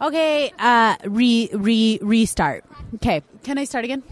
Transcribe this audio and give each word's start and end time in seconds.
Okay, 0.00 0.52
uh, 0.58 0.96
re 1.04 1.50
re 1.52 1.98
restart. 2.00 2.64
Okay, 2.96 3.22
Can 3.42 3.58
I 3.58 3.64
start 3.64 3.84
again? 3.84 4.02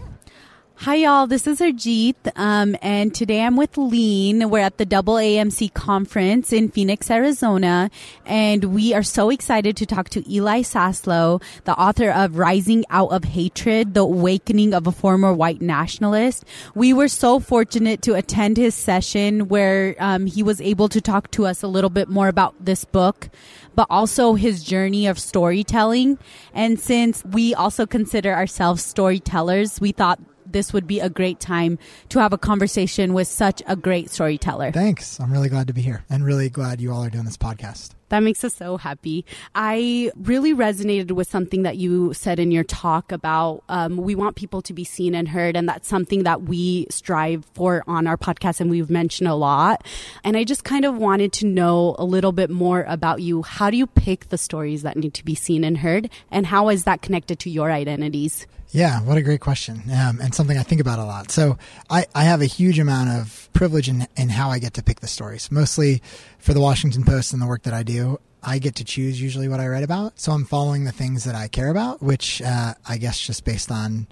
Hi 0.83 0.95
y'all. 0.95 1.27
This 1.27 1.45
is 1.45 1.59
Arjeet, 1.59 2.15
um, 2.37 2.73
and 2.81 3.13
today 3.13 3.41
I'm 3.41 3.57
with 3.57 3.73
Leen. 3.73 4.49
We're 4.49 4.59
at 4.59 4.77
the 4.77 4.85
Double 4.85 5.15
AMC 5.15 5.73
conference 5.73 6.53
in 6.53 6.69
Phoenix, 6.69 7.11
Arizona, 7.11 7.91
and 8.25 8.63
we 8.63 8.93
are 8.93 9.03
so 9.03 9.29
excited 9.29 9.75
to 9.75 9.85
talk 9.85 10.07
to 10.11 10.23
Eli 10.33 10.61
Saslow, 10.61 11.43
the 11.65 11.73
author 11.73 12.09
of 12.09 12.37
Rising 12.37 12.85
Out 12.91 13.11
of 13.11 13.25
Hatred: 13.25 13.93
The 13.93 14.03
Awakening 14.03 14.73
of 14.73 14.87
a 14.87 14.93
Former 14.93 15.33
White 15.33 15.59
Nationalist. 15.61 16.45
We 16.75 16.93
were 16.93 17.09
so 17.09 17.41
fortunate 17.41 18.01
to 18.03 18.13
attend 18.13 18.55
his 18.55 18.73
session 18.73 19.49
where 19.49 19.97
um, 19.99 20.27
he 20.27 20.43
was 20.43 20.61
able 20.61 20.87
to 20.89 21.01
talk 21.01 21.29
to 21.31 21.45
us 21.45 21.61
a 21.61 21.67
little 21.67 21.89
bit 21.89 22.07
more 22.07 22.29
about 22.29 22.55
this 22.63 22.85
book 22.85 23.27
but 23.75 23.87
also 23.89 24.33
his 24.33 24.61
journey 24.61 25.07
of 25.07 25.17
storytelling. 25.17 26.17
And 26.53 26.77
since 26.77 27.23
we 27.23 27.53
also 27.55 27.85
consider 27.85 28.33
ourselves 28.33 28.83
storytellers, 28.83 29.79
we 29.79 29.93
thought 29.93 30.19
this 30.51 30.73
would 30.73 30.87
be 30.87 30.99
a 30.99 31.09
great 31.09 31.39
time 31.39 31.77
to 32.09 32.19
have 32.19 32.33
a 32.33 32.37
conversation 32.37 33.13
with 33.13 33.27
such 33.27 33.61
a 33.67 33.75
great 33.75 34.09
storyteller. 34.09 34.71
Thanks. 34.71 35.19
I'm 35.19 35.31
really 35.31 35.49
glad 35.49 35.67
to 35.67 35.73
be 35.73 35.81
here 35.81 36.03
and 36.09 36.25
really 36.25 36.49
glad 36.49 36.81
you 36.81 36.91
all 36.91 37.03
are 37.03 37.09
doing 37.09 37.25
this 37.25 37.37
podcast. 37.37 37.91
That 38.09 38.21
makes 38.21 38.43
us 38.43 38.55
so 38.55 38.77
happy. 38.77 39.23
I 39.53 40.11
really 40.15 40.53
resonated 40.53 41.11
with 41.11 41.29
something 41.29 41.63
that 41.63 41.77
you 41.77 42.13
said 42.13 42.39
in 42.39 42.51
your 42.51 42.63
talk 42.63 43.11
about 43.11 43.63
um, 43.69 43.97
we 43.97 44.15
want 44.15 44.35
people 44.35 44.61
to 44.63 44.73
be 44.73 44.83
seen 44.83 45.13
and 45.13 45.27
heard, 45.27 45.55
and 45.55 45.69
that's 45.69 45.87
something 45.87 46.23
that 46.23 46.43
we 46.43 46.87
strive 46.89 47.45
for 47.53 47.83
on 47.87 48.07
our 48.07 48.17
podcast, 48.17 48.61
and 48.61 48.69
we've 48.69 48.89
mentioned 48.89 49.27
a 49.27 49.35
lot. 49.35 49.85
And 50.23 50.35
I 50.35 50.43
just 50.43 50.63
kind 50.63 50.85
of 50.85 50.97
wanted 50.97 51.33
to 51.33 51.45
know 51.45 51.95
a 51.99 52.05
little 52.05 52.31
bit 52.31 52.49
more 52.49 52.83
about 52.87 53.21
you. 53.21 53.43
How 53.43 53.69
do 53.69 53.77
you 53.77 53.85
pick 53.85 54.29
the 54.29 54.37
stories 54.37 54.81
that 54.81 54.97
need 54.97 55.13
to 55.13 55.23
be 55.23 55.35
seen 55.35 55.63
and 55.63 55.77
heard, 55.77 56.09
and 56.31 56.47
how 56.47 56.69
is 56.69 56.85
that 56.85 57.03
connected 57.03 57.37
to 57.39 57.49
your 57.49 57.71
identities? 57.71 58.47
Yeah, 58.71 59.01
what 59.01 59.17
a 59.17 59.23
great 59.23 59.41
question, 59.41 59.81
um, 59.91 60.19
and 60.21 60.33
something 60.33 60.55
I 60.55 60.61
think 60.61 60.79
about 60.79 60.99
a 60.99 61.03
lot. 61.03 61.31
So, 61.31 61.57
I, 61.89 62.05
I 62.13 62.25
have 62.25 62.41
a 62.41 62.45
huge 62.45 62.77
amount 62.77 63.09
of 63.09 63.49
privilege 63.51 63.89
in, 63.89 64.07
in 64.15 64.29
how 64.29 64.51
I 64.51 64.59
get 64.59 64.75
to 64.75 64.83
pick 64.83 64.99
the 64.99 65.07
stories, 65.07 65.51
mostly 65.51 66.03
for 66.37 66.53
the 66.53 66.61
Washington 66.61 67.03
Post 67.03 67.33
and 67.33 67.41
the 67.41 67.47
work 67.47 67.63
that 67.63 67.73
I 67.73 67.81
do. 67.81 68.19
I 68.43 68.59
get 68.59 68.75
to 68.75 68.83
choose 68.85 69.19
usually 69.19 69.49
what 69.49 69.59
I 69.59 69.67
write 69.67 69.83
about. 69.83 70.19
So, 70.19 70.33
I'm 70.33 70.45
following 70.45 70.83
the 70.83 70.91
things 70.91 71.23
that 71.23 71.33
I 71.33 71.47
care 71.47 71.69
about, 71.69 72.03
which 72.03 72.43
uh, 72.43 72.75
I 72.87 72.97
guess 72.97 73.19
just 73.19 73.43
based 73.43 73.71
on 73.71 74.05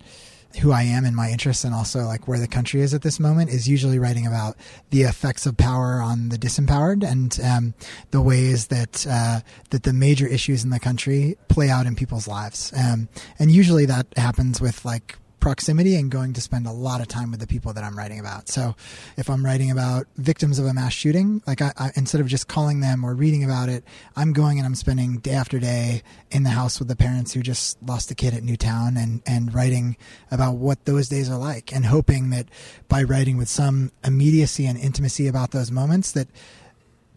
who 0.58 0.72
I 0.72 0.84
am 0.84 1.06
and 1.06 1.16
my 1.16 1.30
interests, 1.30 1.64
and 1.64 1.74
also 1.74 2.06
like 2.06 2.28
where 2.28 2.40
the 2.40 2.48
country 2.48 2.82
is 2.82 2.94
at 2.94 3.02
this 3.02 3.20
moment, 3.20 3.50
is 3.50 3.68
usually 3.68 4.00
writing 4.00 4.28
about 4.28 4.56
the 4.90 5.04
effects 5.04 5.46
of 5.46 5.58
power 5.58 6.02
on 6.02 6.30
the 6.30 6.38
disempowered 6.38 7.04
and 7.04 7.40
um, 7.42 7.74
the 8.12 8.22
ways 8.22 8.68
that 8.68 9.06
uh, 9.10 9.42
that 9.70 9.84
the 9.84 9.94
major 9.94 10.28
issues 10.28 10.64
in 10.64 10.70
the 10.70 10.80
country 10.80 11.38
play 11.48 11.70
out 11.70 11.86
in 11.86 11.96
people's 11.96 12.28
lives. 12.28 12.74
Um, 12.78 13.10
and 13.40 13.52
usually 13.52 13.86
that 13.86 14.08
happens 14.18 14.60
with 14.62 14.84
like 14.86 15.18
proximity 15.40 15.96
and 15.96 16.10
going 16.10 16.34
to 16.34 16.42
spend 16.42 16.68
a 16.68 16.72
lot 16.72 17.02
of 17.02 17.08
time 17.08 17.32
with 17.32 17.40
the 17.40 17.48
people 17.48 17.74
that 17.74 17.84
I'm 17.84 17.98
writing 17.98 18.20
about. 18.20 18.50
So 18.50 18.76
if 19.18 19.30
I'm 19.30 19.46
writing 19.46 19.72
about 19.72 20.08
victims 20.18 20.60
of 20.60 20.66
a 20.66 20.74
mass 20.74 20.94
shooting, 20.94 21.42
like 21.46 21.62
I, 21.62 21.72
I, 21.78 21.92
instead 21.96 22.22
of 22.22 22.28
just 22.28 22.48
calling 22.48 22.80
them 22.80 23.04
or 23.04 23.14
reading 23.14 23.44
about 23.44 23.70
it, 23.70 23.84
I'm 24.16 24.34
going 24.34 24.58
and 24.58 24.66
I'm 24.66 24.76
spending 24.76 25.18
day 25.20 25.34
after 25.34 25.60
day 25.60 26.02
in 26.32 26.44
the 26.44 26.50
house 26.50 26.80
with 26.80 26.88
the 26.88 26.96
parents 26.96 27.34
who 27.34 27.42
just 27.42 27.82
lost 27.84 28.12
a 28.12 28.16
kid 28.16 28.34
at 28.34 28.44
Newtown 28.44 28.98
and, 28.98 29.22
and 29.26 29.54
writing 29.54 29.98
about 30.32 30.56
what 30.56 30.86
those 30.86 31.08
days 31.08 31.30
are 31.30 31.38
like 31.38 31.74
and 31.74 31.86
hoping 31.86 32.30
that 32.32 32.48
by 32.88 33.04
writing 33.04 33.38
with 33.38 33.50
some 33.50 33.92
immediacy 34.04 34.66
and 34.66 34.78
intimacy 34.78 35.28
about 35.28 35.52
those 35.52 35.72
moments 35.72 36.12
that 36.14 36.28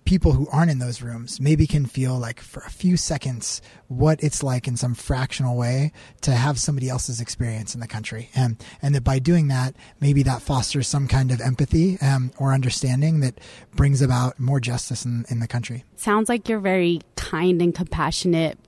people 0.04 0.32
who 0.32 0.48
aren't 0.50 0.70
in 0.70 0.78
those 0.78 1.02
rooms 1.02 1.40
maybe 1.40 1.66
can 1.66 1.86
feel 1.86 2.18
like 2.18 2.40
for 2.40 2.60
a 2.60 2.70
few 2.70 2.96
seconds 2.96 3.62
what 3.88 4.22
it's 4.22 4.42
like 4.42 4.66
in 4.66 4.76
some 4.76 4.94
fractional 4.94 5.56
way 5.56 5.92
to 6.20 6.32
have 6.32 6.58
somebody 6.58 6.88
else's 6.88 7.20
experience 7.20 7.74
in 7.74 7.80
the 7.80 7.86
country. 7.86 8.30
And 8.34 8.56
and 8.82 8.94
that 8.94 9.04
by 9.04 9.18
doing 9.18 9.48
that 9.48 9.74
maybe 10.00 10.22
that 10.24 10.42
fosters 10.42 10.88
some 10.88 11.08
kind 11.08 11.30
of 11.30 11.40
empathy 11.40 11.98
um, 12.00 12.32
or 12.38 12.52
understanding 12.52 13.20
that 13.20 13.38
brings 13.74 14.02
about 14.02 14.38
more 14.38 14.60
justice 14.60 15.04
in, 15.04 15.24
in 15.28 15.40
the 15.40 15.48
country. 15.48 15.84
Sounds 15.96 16.28
like 16.28 16.48
you're 16.48 16.60
very 16.60 17.00
kind 17.16 17.60
and 17.62 17.74
compassionate 17.74 18.58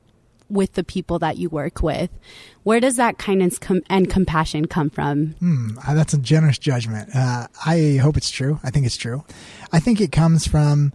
with 0.52 0.74
the 0.74 0.84
people 0.84 1.18
that 1.20 1.38
you 1.38 1.48
work 1.48 1.82
with. 1.82 2.10
Where 2.62 2.78
does 2.78 2.96
that 2.96 3.18
kindness 3.18 3.58
com- 3.58 3.82
and 3.88 4.08
compassion 4.08 4.66
come 4.66 4.90
from? 4.90 5.28
Hmm, 5.40 5.78
uh, 5.86 5.94
that's 5.94 6.12
a 6.12 6.18
generous 6.18 6.58
judgment. 6.58 7.10
Uh, 7.14 7.48
I 7.66 7.98
hope 8.00 8.16
it's 8.16 8.30
true. 8.30 8.60
I 8.62 8.70
think 8.70 8.86
it's 8.86 8.96
true. 8.96 9.24
I 9.72 9.80
think 9.80 10.00
it 10.00 10.12
comes 10.12 10.46
from, 10.46 10.92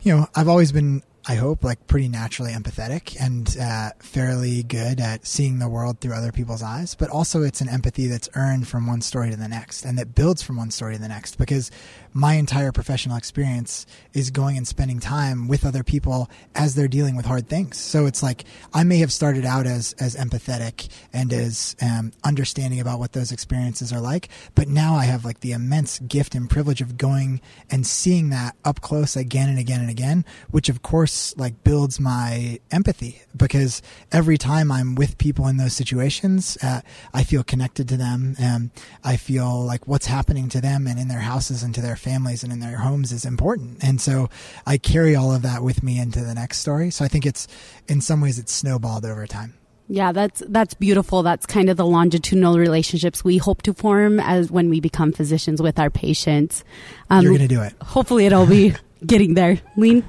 you 0.00 0.16
know, 0.16 0.26
I've 0.34 0.48
always 0.48 0.72
been, 0.72 1.02
I 1.24 1.36
hope, 1.36 1.62
like 1.62 1.86
pretty 1.86 2.08
naturally 2.08 2.52
empathetic 2.52 3.16
and 3.20 3.56
uh, 3.60 3.90
fairly 4.00 4.64
good 4.64 4.98
at 4.98 5.24
seeing 5.24 5.60
the 5.60 5.68
world 5.68 6.00
through 6.00 6.14
other 6.14 6.32
people's 6.32 6.64
eyes. 6.64 6.96
But 6.96 7.10
also, 7.10 7.42
it's 7.42 7.60
an 7.60 7.68
empathy 7.68 8.08
that's 8.08 8.28
earned 8.34 8.66
from 8.66 8.88
one 8.88 9.02
story 9.02 9.30
to 9.30 9.36
the 9.36 9.46
next 9.46 9.84
and 9.84 9.96
that 9.98 10.16
builds 10.16 10.42
from 10.42 10.56
one 10.56 10.72
story 10.72 10.96
to 10.96 11.00
the 11.00 11.08
next 11.08 11.38
because 11.38 11.70
my 12.12 12.34
entire 12.34 12.72
professional 12.72 13.16
experience 13.16 13.86
is 14.12 14.30
going 14.30 14.56
and 14.56 14.66
spending 14.66 14.98
time 14.98 15.46
with 15.46 15.64
other 15.64 15.84
people 15.84 16.28
as 16.56 16.74
they're 16.74 16.88
dealing 16.88 17.14
with 17.14 17.24
hard 17.24 17.48
things. 17.48 17.78
So 17.78 18.06
it's 18.06 18.22
like 18.22 18.44
I 18.74 18.82
may 18.82 18.98
have 18.98 19.12
started 19.12 19.44
out 19.44 19.66
as 19.66 19.94
as 20.00 20.16
empathetic 20.16 20.88
and 21.12 21.32
as 21.32 21.76
um, 21.80 22.12
understanding 22.24 22.80
about 22.80 22.98
what 22.98 23.12
those 23.12 23.30
experiences 23.30 23.92
are 23.92 24.00
like, 24.00 24.28
but 24.56 24.66
now 24.66 24.96
I 24.96 25.04
have 25.04 25.24
like 25.24 25.40
the 25.40 25.52
immense 25.52 26.00
gift 26.00 26.34
and 26.34 26.50
privilege 26.50 26.80
of 26.80 26.96
going 26.96 27.40
and 27.70 27.86
seeing 27.86 28.30
that 28.30 28.56
up 28.64 28.80
close 28.80 29.14
again 29.16 29.48
and 29.48 29.58
again 29.58 29.80
and 29.80 29.90
again, 29.90 30.24
which 30.50 30.68
of 30.68 30.82
course 30.82 31.11
like 31.36 31.64
builds 31.64 31.98
my 32.00 32.60
empathy 32.70 33.22
because 33.36 33.82
every 34.10 34.38
time 34.38 34.70
I'm 34.70 34.94
with 34.94 35.18
people 35.18 35.46
in 35.48 35.56
those 35.56 35.72
situations, 35.72 36.58
uh, 36.62 36.80
I 37.12 37.24
feel 37.24 37.42
connected 37.42 37.88
to 37.88 37.96
them. 37.96 38.34
and 38.38 38.70
I 39.04 39.16
feel 39.16 39.64
like 39.64 39.86
what's 39.86 40.06
happening 40.06 40.48
to 40.50 40.60
them 40.60 40.86
and 40.86 40.98
in 40.98 41.08
their 41.08 41.20
houses 41.20 41.62
and 41.62 41.74
to 41.74 41.80
their 41.80 41.96
families 41.96 42.42
and 42.42 42.52
in 42.52 42.60
their 42.60 42.78
homes 42.78 43.12
is 43.12 43.24
important. 43.24 43.82
And 43.82 44.00
so 44.00 44.28
I 44.66 44.78
carry 44.78 45.14
all 45.16 45.34
of 45.34 45.42
that 45.42 45.62
with 45.62 45.82
me 45.82 45.98
into 45.98 46.20
the 46.20 46.34
next 46.34 46.58
story. 46.58 46.90
So 46.90 47.04
I 47.04 47.08
think 47.08 47.26
it's 47.26 47.48
in 47.88 48.00
some 48.00 48.20
ways 48.20 48.38
it's 48.38 48.52
snowballed 48.52 49.04
over 49.04 49.26
time. 49.26 49.54
Yeah, 49.88 50.12
that's 50.12 50.42
that's 50.48 50.74
beautiful. 50.74 51.22
That's 51.22 51.44
kind 51.44 51.68
of 51.68 51.76
the 51.76 51.84
longitudinal 51.84 52.58
relationships 52.58 53.24
we 53.24 53.36
hope 53.36 53.62
to 53.62 53.74
form 53.74 54.20
as 54.20 54.50
when 54.50 54.70
we 54.70 54.80
become 54.80 55.12
physicians 55.12 55.60
with 55.60 55.78
our 55.78 55.90
patients. 55.90 56.64
Um, 57.10 57.22
You're 57.22 57.32
going 57.36 57.48
to 57.48 57.54
do 57.54 57.60
it. 57.62 57.74
Hopefully, 57.82 58.24
it'll 58.24 58.46
be 58.46 58.74
getting 59.06 59.34
there. 59.34 59.60
Leen. 59.76 60.04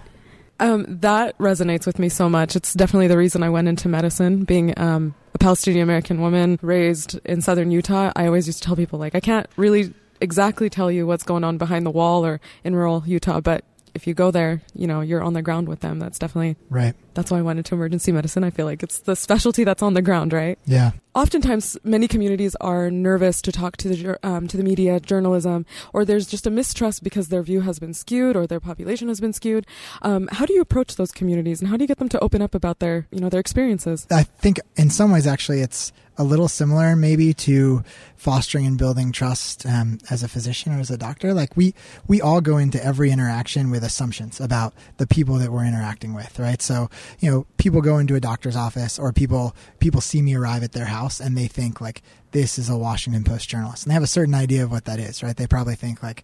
Um, 0.59 0.85
that 1.01 1.37
resonates 1.37 1.85
with 1.85 1.99
me 1.99 2.09
so 2.09 2.29
much. 2.29 2.55
It's 2.55 2.73
definitely 2.73 3.07
the 3.07 3.17
reason 3.17 3.43
I 3.43 3.49
went 3.49 3.67
into 3.67 3.89
medicine. 3.89 4.43
Being 4.43 4.73
um, 4.79 5.15
a 5.33 5.37
Palestinian 5.37 5.83
American 5.83 6.21
woman 6.21 6.59
raised 6.61 7.19
in 7.25 7.41
southern 7.41 7.71
Utah, 7.71 8.11
I 8.15 8.27
always 8.27 8.47
used 8.47 8.61
to 8.61 8.65
tell 8.67 8.75
people 8.75 8.99
like 8.99 9.15
I 9.15 9.19
can't 9.19 9.47
really 9.57 9.93
exactly 10.21 10.69
tell 10.69 10.89
you 10.91 11.05
what's 11.05 11.23
going 11.23 11.43
on 11.43 11.57
behind 11.57 11.85
the 11.85 11.91
wall 11.91 12.25
or 12.25 12.39
in 12.63 12.75
rural 12.75 13.03
Utah, 13.05 13.41
but 13.41 13.65
if 13.93 14.07
you 14.07 14.13
go 14.13 14.31
there, 14.31 14.61
you 14.73 14.87
know, 14.87 15.01
you're 15.01 15.21
on 15.21 15.33
the 15.33 15.41
ground 15.41 15.67
with 15.67 15.81
them. 15.81 15.99
That's 15.99 16.17
definitely 16.17 16.55
Right. 16.69 16.95
That's 17.13 17.31
why 17.31 17.39
I 17.39 17.41
went 17.41 17.59
into 17.59 17.75
emergency 17.75 18.11
medicine. 18.11 18.43
I 18.43 18.49
feel 18.49 18.65
like 18.65 18.83
it's 18.83 18.99
the 18.99 19.15
specialty 19.15 19.63
that's 19.63 19.81
on 19.81 19.93
the 19.93 20.01
ground, 20.01 20.33
right? 20.33 20.57
Yeah. 20.65 20.91
Oftentimes, 21.15 21.77
many 21.83 22.07
communities 22.07 22.55
are 22.55 22.89
nervous 22.89 23.41
to 23.43 23.51
talk 23.51 23.77
to 23.77 23.89
the 23.89 24.27
um, 24.27 24.47
to 24.47 24.57
the 24.57 24.63
media, 24.63 24.99
journalism, 24.99 25.65
or 25.93 26.05
there's 26.05 26.25
just 26.25 26.47
a 26.47 26.49
mistrust 26.49 27.03
because 27.03 27.27
their 27.27 27.43
view 27.43 27.61
has 27.61 27.77
been 27.77 27.93
skewed 27.93 28.35
or 28.35 28.47
their 28.47 28.59
population 28.59 29.07
has 29.09 29.19
been 29.19 29.33
skewed. 29.33 29.67
Um, 30.01 30.27
how 30.31 30.45
do 30.45 30.53
you 30.53 30.61
approach 30.61 30.95
those 30.95 31.11
communities, 31.11 31.61
and 31.61 31.69
how 31.69 31.77
do 31.77 31.83
you 31.83 31.87
get 31.87 31.99
them 31.99 32.09
to 32.09 32.19
open 32.19 32.41
up 32.41 32.55
about 32.55 32.79
their 32.79 33.07
you 33.11 33.19
know 33.19 33.29
their 33.29 33.39
experiences? 33.39 34.07
I 34.09 34.23
think 34.23 34.59
in 34.75 34.89
some 34.89 35.11
ways, 35.11 35.27
actually, 35.27 35.61
it's 35.61 35.91
a 36.17 36.23
little 36.23 36.47
similar 36.47 36.95
maybe 36.95 37.33
to 37.33 37.83
fostering 38.15 38.65
and 38.65 38.77
building 38.77 39.11
trust 39.11 39.65
um, 39.65 39.97
as 40.09 40.23
a 40.23 40.27
physician 40.27 40.73
or 40.73 40.79
as 40.79 40.91
a 40.91 40.97
doctor. 40.97 41.33
Like 41.33 41.55
we 41.57 41.73
we 42.07 42.21
all 42.21 42.41
go 42.41 42.57
into 42.57 42.83
every 42.83 43.11
interaction 43.11 43.71
with 43.71 43.83
assumptions 43.83 44.39
about 44.39 44.73
the 44.97 45.07
people 45.07 45.35
that 45.35 45.51
we're 45.51 45.65
interacting 45.65 46.13
with, 46.13 46.39
right? 46.39 46.61
So 46.61 46.89
you 47.19 47.31
know, 47.31 47.45
people 47.57 47.81
go 47.81 47.97
into 47.97 48.15
a 48.15 48.19
doctor's 48.19 48.55
office 48.55 48.99
or 48.99 49.11
people 49.13 49.55
people 49.79 50.01
see 50.01 50.21
me 50.21 50.35
arrive 50.35 50.63
at 50.63 50.71
their 50.71 50.85
house 50.85 51.19
and 51.19 51.37
they 51.37 51.47
think 51.47 51.81
like 51.81 52.01
this 52.33 52.57
is 52.57 52.67
a 52.67 52.75
Washington 52.75 53.23
Post 53.23 53.47
journalist. 53.47 53.85
And 53.85 53.91
they 53.91 53.93
have 53.93 54.03
a 54.03 54.07
certain 54.07 54.33
idea 54.33 54.63
of 54.63 54.71
what 54.71 54.85
that 54.85 54.99
is, 54.99 55.23
right? 55.23 55.37
They 55.37 55.47
probably 55.47 55.75
think 55.75 56.03
like, 56.03 56.23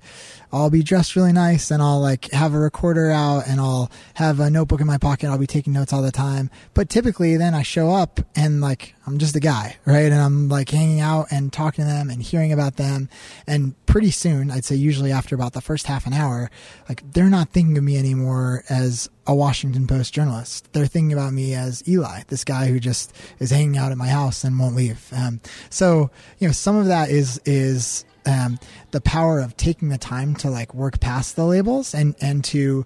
I'll 0.52 0.72
be 0.72 0.84
dressed 0.84 1.16
really 1.16 1.32
nice 1.32 1.72
and 1.72 1.82
I'll 1.82 2.02
like 2.02 2.30
have 2.32 2.54
a 2.54 2.60
recorder 2.60 3.12
out 3.12 3.48
and 3.48 3.62
I'll 3.62 3.90
have 4.16 4.40
a 4.40 4.50
notebook 4.50 4.82
in 4.82 4.88
my 4.88 4.98
pocket. 4.98 5.30
I'll 5.30 5.38
be 5.38 5.48
taking 5.48 5.72
notes 5.72 5.94
all 5.94 6.02
the 6.02 6.12
time. 6.12 6.50
But 6.74 6.90
typically 6.90 7.38
then 7.38 7.54
I 7.54 7.62
show 7.62 7.92
up 7.92 8.20
and 8.36 8.60
like, 8.60 8.96
I'm 9.06 9.18
just 9.20 9.36
a 9.36 9.40
guy, 9.40 9.78
right? 9.86 10.12
And 10.12 10.22
I'm 10.22 10.50
like 10.50 10.70
hanging 10.70 11.00
out 11.00 11.28
and 11.32 11.54
talking 11.54 11.86
to 11.86 11.90
them 11.90 12.10
and 12.10 12.22
hearing 12.22 12.52
about 12.52 12.78
them. 12.78 13.10
And 13.48 13.74
pretty 13.86 14.12
soon, 14.12 14.52
I'd 14.52 14.66
say 14.66 14.76
usually 14.76 15.12
after 15.12 15.34
about 15.34 15.54
the 15.54 15.62
first 15.62 15.88
half 15.88 16.06
an 16.06 16.14
hour, 16.14 16.52
like 16.88 17.04
they're 17.14 17.30
not 17.30 17.50
thinking 17.50 17.78
of 17.78 17.84
me 17.84 17.98
anymore 17.98 18.64
as 18.70 19.10
a 19.26 19.34
Washington 19.34 19.88
Post 19.88 20.14
journalist. 20.14 20.72
They're 20.74 20.86
thinking 20.86 21.14
about 21.14 21.34
me 21.34 21.54
as 21.54 21.88
Eli, 21.88 22.22
this 22.28 22.44
guy 22.44 22.68
who 22.68 22.80
just 22.80 23.16
is 23.40 23.52
hanging 23.52 23.78
out 23.78 23.92
at 23.92 23.98
my 23.98 24.08
house 24.08 24.44
and 24.44 24.58
won't 24.58 24.76
leave. 24.76 25.12
Um, 25.16 25.42
so, 25.70 25.99
you 26.40 26.48
know, 26.48 26.52
some 26.52 26.76
of 26.76 26.88
that 26.88 27.10
is 27.10 27.42
is 27.46 28.06
um, 28.26 28.60
the 28.92 29.02
power 29.02 29.40
of 29.40 29.58
taking 29.58 29.90
the 29.90 29.98
time 29.98 30.36
to 30.36 30.50
like 30.50 30.74
work 30.74 31.00
past 31.00 31.36
the 31.36 31.46
labels 31.46 31.94
and 31.94 32.16
and 32.22 32.44
to, 32.46 32.86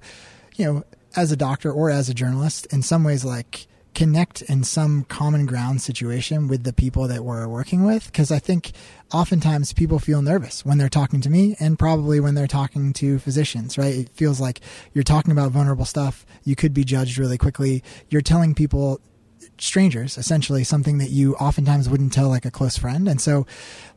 you 0.55 0.65
know, 0.65 0.83
as 1.15 1.31
a 1.31 1.37
doctor 1.37 1.71
or 1.71 1.89
as 1.89 2.09
a 2.09 2.13
journalist, 2.13 2.65
in 2.73 2.81
some 2.81 3.03
ways, 3.03 3.23
like 3.25 3.67
connect 3.93 4.41
in 4.43 4.63
some 4.63 5.03
common 5.05 5.45
ground 5.45 5.81
situation 5.81 6.47
with 6.47 6.63
the 6.63 6.73
people 6.73 7.07
that 7.07 7.23
we're 7.23 7.47
working 7.47 7.83
with 7.83 8.07
because 8.07 8.31
I 8.31 8.39
think 8.39 8.71
oftentimes 9.13 9.73
people 9.73 9.99
feel 9.99 10.21
nervous 10.21 10.65
when 10.65 10.77
they're 10.77 10.89
talking 10.89 11.21
to 11.21 11.29
me 11.29 11.55
and 11.59 11.77
probably 11.77 12.19
when 12.19 12.35
they're 12.35 12.47
talking 12.47 12.93
to 12.93 13.19
physicians, 13.19 13.77
right? 13.77 13.93
It 13.93 14.09
feels 14.09 14.41
like 14.41 14.61
you're 14.93 15.03
talking 15.03 15.31
about 15.31 15.51
vulnerable 15.51 15.85
stuff. 15.85 16.25
You 16.43 16.55
could 16.55 16.73
be 16.73 16.83
judged 16.83 17.17
really 17.17 17.37
quickly. 17.37 17.83
You're 18.09 18.21
telling 18.21 18.55
people 18.55 18.99
strangers 19.57 20.17
essentially 20.17 20.63
something 20.63 20.97
that 20.97 21.09
you 21.09 21.35
oftentimes 21.35 21.87
wouldn't 21.89 22.13
tell 22.13 22.29
like 22.29 22.45
a 22.45 22.51
close 22.51 22.77
friend 22.77 23.07
and 23.07 23.21
so 23.21 23.45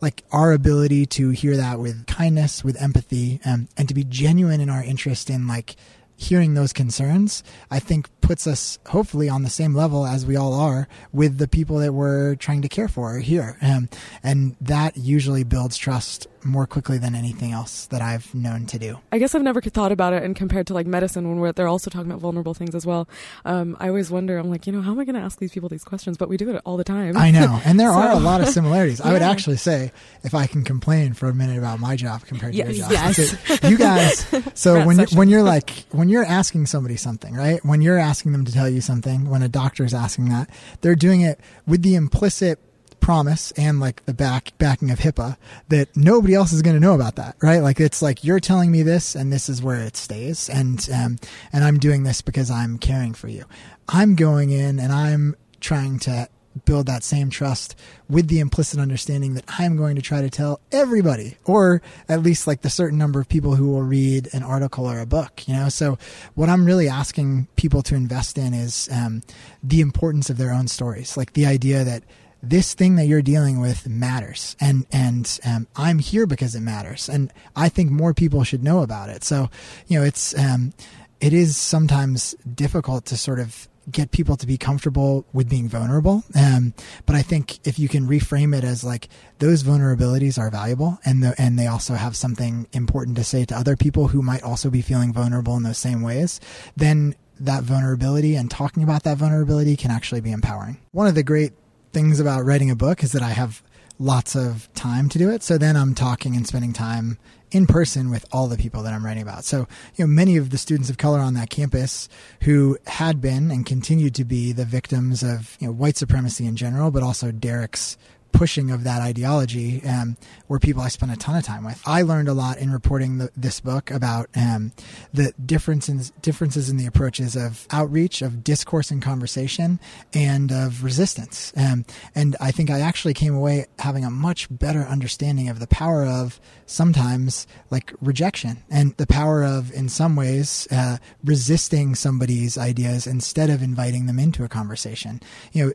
like 0.00 0.22
our 0.32 0.52
ability 0.52 1.06
to 1.06 1.30
hear 1.30 1.56
that 1.56 1.78
with 1.78 2.06
kindness 2.06 2.62
with 2.62 2.80
empathy 2.80 3.40
um, 3.44 3.68
and 3.76 3.88
to 3.88 3.94
be 3.94 4.04
genuine 4.04 4.60
in 4.60 4.68
our 4.68 4.82
interest 4.82 5.30
in 5.30 5.46
like 5.46 5.76
hearing 6.16 6.54
those 6.54 6.72
concerns, 6.72 7.44
I 7.70 7.78
think 7.78 8.08
puts 8.20 8.46
us 8.46 8.78
hopefully 8.86 9.28
on 9.28 9.42
the 9.42 9.50
same 9.50 9.74
level 9.74 10.06
as 10.06 10.24
we 10.24 10.34
all 10.34 10.54
are 10.54 10.88
with 11.12 11.38
the 11.38 11.46
people 11.46 11.78
that 11.78 11.92
we're 11.92 12.34
trying 12.36 12.62
to 12.62 12.68
care 12.68 12.88
for 12.88 13.18
here. 13.18 13.56
Um, 13.60 13.88
and 14.22 14.56
that 14.60 14.96
usually 14.96 15.44
builds 15.44 15.76
trust 15.76 16.26
more 16.46 16.66
quickly 16.66 16.98
than 16.98 17.14
anything 17.14 17.52
else 17.52 17.86
that 17.86 18.02
I've 18.02 18.34
known 18.34 18.66
to 18.66 18.78
do. 18.78 18.98
I 19.12 19.18
guess 19.18 19.34
I've 19.34 19.42
never 19.42 19.60
thought 19.60 19.92
about 19.92 20.12
it 20.12 20.22
and 20.22 20.34
compared 20.34 20.66
to 20.68 20.74
like 20.74 20.86
medicine 20.86 21.38
when 21.38 21.52
they're 21.54 21.68
also 21.68 21.90
talking 21.90 22.10
about 22.10 22.20
vulnerable 22.20 22.54
things 22.54 22.74
as 22.74 22.86
well. 22.86 23.08
Um, 23.44 23.76
I 23.80 23.88
always 23.88 24.10
wonder, 24.10 24.38
I'm 24.38 24.50
like, 24.50 24.66
you 24.66 24.72
know, 24.72 24.80
how 24.80 24.92
am 24.92 25.00
I 25.00 25.04
going 25.04 25.14
to 25.14 25.20
ask 25.20 25.38
these 25.38 25.52
people 25.52 25.68
these 25.68 25.84
questions? 25.84 26.16
But 26.16 26.28
we 26.28 26.36
do 26.36 26.50
it 26.50 26.60
all 26.64 26.76
the 26.76 26.84
time. 26.84 27.16
I 27.16 27.30
know. 27.30 27.60
And 27.64 27.78
there 27.78 27.90
so, 27.90 27.94
are 27.98 28.12
a 28.12 28.18
lot 28.18 28.40
of 28.40 28.48
similarities. 28.48 29.00
yeah. 29.00 29.08
I 29.08 29.12
would 29.12 29.22
actually 29.22 29.56
say, 29.56 29.92
if 30.22 30.34
I 30.34 30.46
can 30.46 30.64
complain 30.64 31.14
for 31.14 31.28
a 31.28 31.34
minute 31.34 31.58
about 31.58 31.80
my 31.80 31.96
job 31.96 32.24
compared 32.24 32.52
to 32.52 32.58
yes, 32.58 32.76
your 32.76 32.88
job. 32.88 32.92
Yes. 32.92 33.62
you 33.70 33.76
guys, 33.78 34.26
so 34.54 34.84
when, 34.84 34.98
you, 35.00 35.06
when 35.14 35.28
you're 35.28 35.42
like, 35.42 35.70
when 35.90 36.08
you're 36.08 36.24
asking 36.24 36.66
somebody 36.66 36.96
something, 36.96 37.34
right? 37.34 37.64
When 37.64 37.82
you're 37.82 37.98
asking 37.98 38.32
them 38.32 38.44
to 38.44 38.52
tell 38.52 38.68
you 38.68 38.80
something, 38.80 39.28
when 39.28 39.42
a 39.42 39.48
doctor 39.48 39.84
is 39.84 39.94
asking 39.94 40.28
that, 40.30 40.50
they're 40.80 40.94
doing 40.94 41.22
it 41.22 41.40
with 41.66 41.82
the 41.82 41.94
implicit 41.94 42.60
promise 43.06 43.52
and 43.52 43.78
like 43.78 44.04
the 44.06 44.12
back 44.12 44.50
backing 44.58 44.90
of 44.90 44.98
HIPAA 44.98 45.36
that 45.68 45.96
nobody 45.96 46.34
else 46.34 46.52
is 46.52 46.60
going 46.60 46.74
to 46.74 46.80
know 46.80 46.96
about 46.96 47.14
that, 47.14 47.36
right? 47.40 47.60
Like 47.60 47.78
it's 47.78 48.02
like 48.02 48.24
you're 48.24 48.40
telling 48.40 48.72
me 48.72 48.82
this, 48.82 49.14
and 49.14 49.32
this 49.32 49.48
is 49.48 49.62
where 49.62 49.80
it 49.80 49.96
stays, 49.96 50.48
and 50.48 50.84
um, 50.92 51.16
and 51.52 51.62
I'm 51.62 51.78
doing 51.78 52.02
this 52.02 52.20
because 52.20 52.50
I'm 52.50 52.78
caring 52.78 53.14
for 53.14 53.28
you. 53.28 53.44
I'm 53.88 54.16
going 54.16 54.50
in 54.50 54.80
and 54.80 54.90
I'm 54.90 55.36
trying 55.60 56.00
to 56.00 56.28
build 56.64 56.86
that 56.86 57.04
same 57.04 57.30
trust 57.30 57.76
with 58.08 58.26
the 58.26 58.40
implicit 58.40 58.80
understanding 58.80 59.34
that 59.34 59.44
I'm 59.56 59.76
going 59.76 59.94
to 59.94 60.02
try 60.02 60.20
to 60.20 60.30
tell 60.30 60.58
everybody, 60.72 61.36
or 61.44 61.82
at 62.08 62.24
least 62.24 62.48
like 62.48 62.62
the 62.62 62.70
certain 62.70 62.98
number 62.98 63.20
of 63.20 63.28
people 63.28 63.54
who 63.54 63.68
will 63.68 63.82
read 63.82 64.30
an 64.32 64.42
article 64.42 64.90
or 64.90 64.98
a 64.98 65.06
book, 65.06 65.46
you 65.46 65.54
know? 65.54 65.68
So 65.68 65.96
what 66.34 66.48
I'm 66.48 66.64
really 66.64 66.88
asking 66.88 67.46
people 67.54 67.82
to 67.82 67.94
invest 67.94 68.36
in 68.36 68.52
is 68.52 68.88
um, 68.90 69.22
the 69.62 69.80
importance 69.80 70.28
of 70.28 70.38
their 70.38 70.50
own 70.50 70.66
stories, 70.66 71.16
like 71.16 71.34
the 71.34 71.46
idea 71.46 71.84
that 71.84 72.02
this 72.50 72.74
thing 72.74 72.96
that 72.96 73.06
you're 73.06 73.22
dealing 73.22 73.60
with 73.60 73.88
matters. 73.88 74.56
And 74.60 74.86
and 74.92 75.38
um, 75.44 75.66
i'm 75.76 75.98
here 75.98 76.26
because 76.26 76.54
it 76.54 76.60
matters. 76.60 77.08
And 77.08 77.32
i 77.54 77.68
think 77.68 77.90
more 77.90 78.14
people 78.14 78.44
should 78.44 78.64
know 78.64 78.82
about 78.82 79.08
it. 79.08 79.24
So 79.24 79.50
you 79.86 79.98
know 79.98 80.04
it's 80.04 80.36
um, 80.38 80.72
it 81.20 81.32
is 81.32 81.56
sometimes 81.56 82.34
difficult 82.54 83.06
to 83.06 83.16
sort 83.16 83.40
of 83.40 83.68
get 83.88 84.10
people 84.10 84.36
to 84.36 84.48
be 84.48 84.58
comfortable 84.58 85.24
with 85.32 85.48
being 85.48 85.68
vulnerable. 85.68 86.24
Um, 86.34 86.74
but 87.06 87.14
i 87.14 87.22
think 87.22 87.64
if 87.66 87.78
you 87.78 87.88
can 87.88 88.06
reframe 88.08 88.56
it 88.56 88.64
as 88.64 88.82
like 88.82 89.08
those 89.38 89.62
vulnerabilities 89.62 90.38
are 90.38 90.50
valuable 90.50 90.98
and 91.04 91.22
the, 91.22 91.34
and 91.38 91.58
they 91.58 91.68
also 91.68 91.94
have 91.94 92.16
something 92.16 92.66
important 92.72 93.16
to 93.16 93.24
say 93.24 93.44
to 93.44 93.56
other 93.56 93.76
people 93.76 94.08
who 94.08 94.22
might 94.22 94.42
also 94.42 94.70
be 94.70 94.82
feeling 94.82 95.12
vulnerable 95.12 95.56
in 95.56 95.62
those 95.62 95.78
same 95.78 96.02
ways 96.02 96.40
then 96.76 97.14
that 97.40 97.62
vulnerability 97.62 98.34
and 98.34 98.50
talking 98.50 98.82
about 98.82 99.02
that 99.04 99.18
vulnerability 99.18 99.76
can 99.76 99.90
actually 99.90 100.20
be 100.20 100.32
empowering. 100.32 100.78
One 100.92 101.06
of 101.06 101.14
the 101.14 101.22
great 101.22 101.52
things 101.96 102.20
about 102.20 102.44
writing 102.44 102.70
a 102.70 102.76
book 102.76 103.02
is 103.02 103.12
that 103.12 103.22
I 103.22 103.30
have 103.30 103.62
lots 103.98 104.36
of 104.36 104.68
time 104.74 105.08
to 105.08 105.18
do 105.18 105.30
it. 105.30 105.42
So 105.42 105.56
then 105.56 105.78
I'm 105.78 105.94
talking 105.94 106.36
and 106.36 106.46
spending 106.46 106.74
time 106.74 107.16
in 107.50 107.66
person 107.66 108.10
with 108.10 108.26
all 108.30 108.48
the 108.48 108.58
people 108.58 108.82
that 108.82 108.92
I'm 108.92 109.02
writing 109.02 109.22
about. 109.22 109.46
So, 109.46 109.66
you 109.94 110.04
know, 110.04 110.06
many 110.06 110.36
of 110.36 110.50
the 110.50 110.58
students 110.58 110.90
of 110.90 110.98
color 110.98 111.20
on 111.20 111.32
that 111.32 111.48
campus 111.48 112.10
who 112.42 112.76
had 112.86 113.22
been 113.22 113.50
and 113.50 113.64
continued 113.64 114.14
to 114.16 114.26
be 114.26 114.52
the 114.52 114.66
victims 114.66 115.22
of, 115.22 115.56
you 115.58 115.68
know, 115.68 115.72
white 115.72 115.96
supremacy 115.96 116.44
in 116.44 116.54
general, 116.54 116.90
but 116.90 117.02
also 117.02 117.32
Derek's 117.32 117.96
pushing 118.36 118.70
of 118.70 118.84
that 118.84 119.00
ideology 119.00 119.82
um, 119.84 120.16
were 120.46 120.58
people 120.58 120.82
I 120.82 120.88
spent 120.88 121.10
a 121.10 121.16
ton 121.16 121.36
of 121.36 121.44
time 121.44 121.64
with. 121.64 121.80
I 121.86 122.02
learned 122.02 122.28
a 122.28 122.34
lot 122.34 122.58
in 122.58 122.70
reporting 122.70 123.16
the, 123.16 123.30
this 123.34 123.60
book 123.60 123.90
about 123.90 124.28
um, 124.36 124.72
the 125.12 125.32
differences 125.44 126.10
differences 126.20 126.68
in 126.68 126.76
the 126.76 126.86
approaches 126.86 127.34
of 127.34 127.66
outreach, 127.70 128.20
of 128.20 128.44
discourse 128.44 128.90
and 128.90 129.00
conversation, 129.00 129.80
and 130.12 130.52
of 130.52 130.84
resistance. 130.84 131.52
Um, 131.56 131.86
and 132.14 132.36
I 132.38 132.50
think 132.50 132.70
I 132.70 132.80
actually 132.80 133.14
came 133.14 133.34
away 133.34 133.66
having 133.78 134.04
a 134.04 134.10
much 134.10 134.48
better 134.50 134.82
understanding 134.82 135.48
of 135.48 135.58
the 135.58 135.66
power 135.66 136.04
of 136.04 136.38
sometimes 136.66 137.46
like 137.70 137.94
rejection 138.02 138.58
and 138.70 138.94
the 138.98 139.06
power 139.06 139.44
of, 139.44 139.72
in 139.72 139.88
some 139.88 140.14
ways, 140.14 140.68
uh, 140.70 140.98
resisting 141.24 141.94
somebody's 141.94 142.58
ideas 142.58 143.06
instead 143.06 143.48
of 143.48 143.62
inviting 143.62 144.06
them 144.06 144.18
into 144.18 144.44
a 144.44 144.48
conversation. 144.48 145.20
You 145.52 145.66
know 145.66 145.72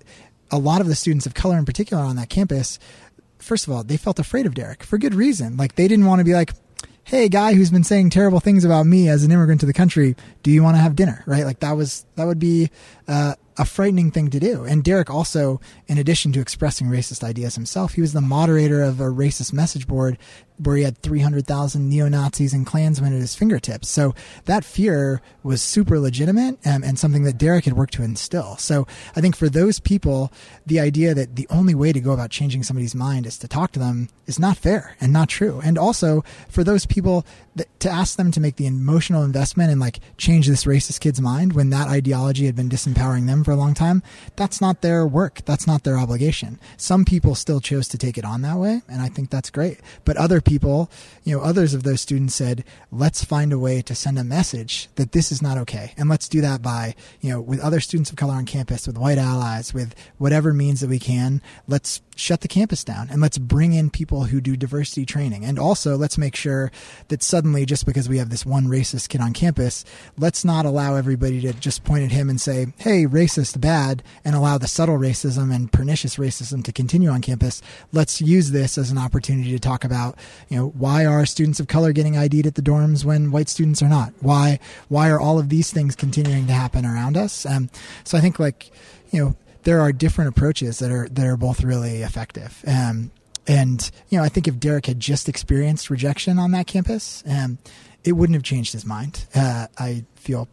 a 0.51 0.57
lot 0.57 0.81
of 0.81 0.88
the 0.88 0.95
students 0.95 1.25
of 1.25 1.33
color 1.33 1.57
in 1.57 1.65
particular 1.65 2.03
on 2.03 2.15
that 2.18 2.30
campus, 2.30 2.77
first 3.39 3.68
of 3.68 3.74
all, 3.74 3.83
they 3.83 3.98
felt 3.98 4.19
afraid 4.19 4.45
of 4.45 4.53
Derek 4.53 4.83
for 4.83 4.98
good 4.98 5.15
reason. 5.15 5.57
Like 5.57 5.75
they 5.75 5.88
didn't 5.88 6.06
want 6.06 6.19
to 6.19 6.25
be 6.25 6.33
like, 6.33 6.53
hey, 7.03 7.30
guy 7.30 7.53
who's 7.53 7.71
been 7.71 7.83
saying 7.83 8.09
terrible 8.09 8.39
things 8.39 8.63
about 8.63 8.86
me 8.86 9.09
as 9.09 9.24
an 9.24 9.31
immigrant 9.31 9.59
to 9.62 9.65
the 9.65 9.74
country, 9.74 10.15
do 10.44 10.51
you 10.51 10.62
want 10.62 10.75
to 10.75 10.81
have 10.81 10.95
dinner? 10.95 11.24
Right? 11.25 11.45
Like 11.45 11.59
that 11.59 11.74
was, 11.74 12.06
that 12.15 12.25
would 12.25 12.39
be, 12.39 12.69
uh, 13.07 13.36
a 13.57 13.65
frightening 13.65 14.12
thing 14.12 14.30
to 14.30 14.39
do. 14.39 14.63
And 14.63 14.83
Derek 14.83 15.09
also, 15.09 15.59
in 15.88 15.98
addition 15.98 16.31
to 16.33 16.39
expressing 16.39 16.88
racist 16.88 17.24
ideas 17.24 17.56
himself, 17.56 17.94
he 17.94 18.01
was 18.01 18.13
the 18.13 18.21
moderator 18.21 18.81
of 18.81 19.00
a 19.00 19.06
racist 19.06 19.54
message 19.54 19.88
board 19.88 20.18
where 20.63 20.78
he 20.78 20.84
had 20.84 20.98
300,000 21.00 21.90
neo 21.90 22.08
Nazis 22.08 22.54
and 22.54 22.66
Klansmen 22.66 23.13
at 23.13 23.22
his 23.22 23.36
fingertips. 23.36 23.90
So 23.90 24.13
that 24.46 24.63
fear 24.63 25.22
was 25.44 25.62
super 25.62 26.00
legitimate 26.00 26.58
um, 26.66 26.84
and 26.84 27.00
something 27.00 27.24
that 27.24 27.38
Derek 27.38 27.66
had 27.66 27.74
worked 27.74 27.94
to 27.96 28.04
instill. 28.04 28.58
So 28.58 28.86
I 29.16 29.22
think 29.22 29.36
for 29.36 29.50
those 29.50 29.80
people, 29.80 30.31
the 30.66 30.80
idea 30.80 31.13
that 31.13 31.36
the 31.36 31.48
only 31.50 31.75
way 31.75 31.92
to 31.92 32.00
go 32.00 32.12
about 32.12 32.30
changing 32.30 32.63
somebody's 32.63 32.96
mind 32.96 33.25
is 33.25 33.38
to 33.40 33.48
talk 33.48 33.72
to 33.74 33.80
them 33.80 34.10
is 34.28 34.40
not 34.40 34.58
fair 34.58 34.96
and 35.02 35.12
not 35.12 35.30
true. 35.30 35.62
And 35.63 35.78
also 35.78 36.24
for 36.50 36.64
those 36.64 36.86
people 36.86 37.25
that, 37.56 37.68
to 37.81 37.90
ask 37.90 38.18
them 38.18 38.31
to 38.31 38.40
make 38.40 38.56
the 38.56 38.68
emotional 38.68 39.24
investment 39.24 39.72
and 39.72 39.80
like 39.80 40.00
change 40.18 40.48
this 40.48 40.66
racist 40.66 41.00
kid's 41.00 41.19
mind 41.19 41.54
when 41.54 41.69
that 41.72 41.88
ideology 41.88 42.46
had 42.46 42.56
been 42.56 42.69
disempowering 42.69 43.28
them 43.28 43.44
for 43.44 43.52
a 43.52 43.56
long 43.56 43.74
time, 43.74 44.04
that's 44.36 44.62
not 44.62 44.81
their 44.81 45.06
work. 45.06 45.42
That's 45.46 45.68
not 45.68 45.83
their 45.83 45.97
obligation. 45.97 46.59
Some 46.78 47.06
people 47.06 47.35
still 47.35 47.59
chose 47.59 47.88
to 47.90 47.97
take 47.97 48.18
it 48.18 48.26
on 48.26 48.42
that 48.44 48.57
way, 48.57 48.81
and 48.88 49.02
I 49.02 49.09
think 49.09 49.30
that's 49.30 49.50
great. 49.50 49.80
But 50.06 50.18
other 50.18 50.42
people, 50.52 50.92
you 51.24 51.34
know, 51.34 51.42
others 51.42 51.74
of 51.74 51.84
those 51.84 52.02
students 52.02 52.36
said, 52.36 52.66
let's 52.92 53.24
find 53.24 53.54
a 53.54 53.58
way 53.58 53.81
to 53.81 53.96
send 53.96 54.20
a 54.20 54.24
message 54.24 54.90
that 54.96 55.14
this 55.14 55.31
is 55.31 55.42
not 55.42 55.58
okay. 55.58 55.94
And 55.96 56.10
let's 56.10 56.28
do 56.28 56.42
that 56.42 56.62
by, 56.62 56.94
you 57.22 57.30
know, 57.30 57.40
with 57.40 57.62
other 57.62 57.80
students 57.80 58.10
of 58.10 58.18
color 58.18 58.34
on 58.34 58.46
campus, 58.46 58.86
with 58.86 58.98
white 58.98 59.18
allies, 59.18 59.74
with 59.74 59.96
whatever 60.18 60.54
means 60.54 60.81
that 60.81 60.90
we 60.90 61.00
can. 61.00 61.42
Let's 61.70 62.02
shut 62.21 62.42
the 62.42 62.47
campus 62.47 62.83
down 62.83 63.09
and 63.09 63.21
let's 63.21 63.37
bring 63.37 63.73
in 63.73 63.90
people 63.90 64.25
who 64.25 64.40
do 64.40 64.56
diversity 64.56 65.06
training. 65.06 65.44
And 65.44 65.57
also 65.57 65.97
let's 65.97 66.18
make 66.18 66.35
sure 66.35 66.71
that 67.07 67.23
suddenly, 67.23 67.66
just 67.66 67.85
because 67.85 68.07
we 68.07 68.19
have 68.19 68.30
this 68.30 68.45
one 68.45 68.66
racist 68.68 69.09
kid 69.09 69.21
on 69.21 69.33
campus, 69.33 69.83
let's 70.18 70.45
not 70.45 70.66
allow 70.66 70.95
everybody 70.95 71.42
to 71.42 71.54
just 71.54 71.83
point 71.83 72.04
at 72.04 72.11
him 72.11 72.30
and 72.30 72.40
say, 72.40 72.68
hey, 72.78 73.06
racist, 73.06 73.59
bad, 73.59 74.04
and 74.23 74.35
allow 74.35 74.57
the 74.57 74.68
subtle 74.68 74.97
racism 74.97 75.54
and 75.54 75.71
pernicious 75.71 76.18
racism 76.18 76.63
to 76.63 76.71
continue 76.71 77.09
on 77.09 77.21
campus. 77.21 77.61
Let's 77.92 78.21
use 78.21 78.51
this 78.51 78.78
as 78.78 78.92
an 78.92 78.97
opportunity 78.97 79.51
to 79.51 79.59
talk 79.59 79.83
about, 79.83 80.18
you 80.47 80.57
know, 80.57 80.68
why 80.69 81.06
are 81.06 81.25
students 81.25 81.59
of 81.59 81.68
color 81.68 81.92
getting 81.92 82.18
ID'd 82.18 82.45
at 82.45 82.56
the 82.56 82.61
dorms 82.61 83.04
when 83.04 83.31
white 83.31 83.49
students 83.49 83.81
are 83.81 83.90
not? 83.90 84.13
Why, 84.19 84.59
why 84.90 85.09
are 85.09 85.19
all 85.19 85.40
of 85.40 85.49
these 85.49 85.71
things 85.71 85.95
continuing 85.95 86.45
to 86.47 86.54
happen 86.54 86.85
around 86.85 87.18
us? 87.18 87.45
Um, 87.45 87.69
so 88.04 88.18
I 88.18 88.21
think 88.21 88.37
like, 88.37 88.69
you 89.11 89.23
know, 89.23 89.35
there 89.63 89.81
are 89.81 89.91
different 89.91 90.30
approaches 90.30 90.80
that 90.80 90.91
are 90.91 91.07
that 91.09 91.25
are 91.25 91.37
both 91.37 91.63
really 91.63 92.01
effective. 92.01 92.63
Um, 92.68 93.11
and 93.47 93.89
you 94.09 94.18
know, 94.18 94.23
I 94.23 94.30
think 94.30 94.47
if 94.47 94.59
Derek 94.59 94.85
had 94.85 94.99
just 94.99 95.27
experienced 95.27 95.89
rejection 95.89 96.39
on 96.39 96.51
that 96.51 96.68
campus, 96.68 97.23
um, 97.27 97.57
it 98.03 98.13
wouldn't 98.13 98.35
have 98.35 98.44
changed 98.44 98.73
his 98.73 98.85
mind. 98.85 99.25
Uh, 99.35 99.68
I 99.77 100.06
feel 100.15 100.47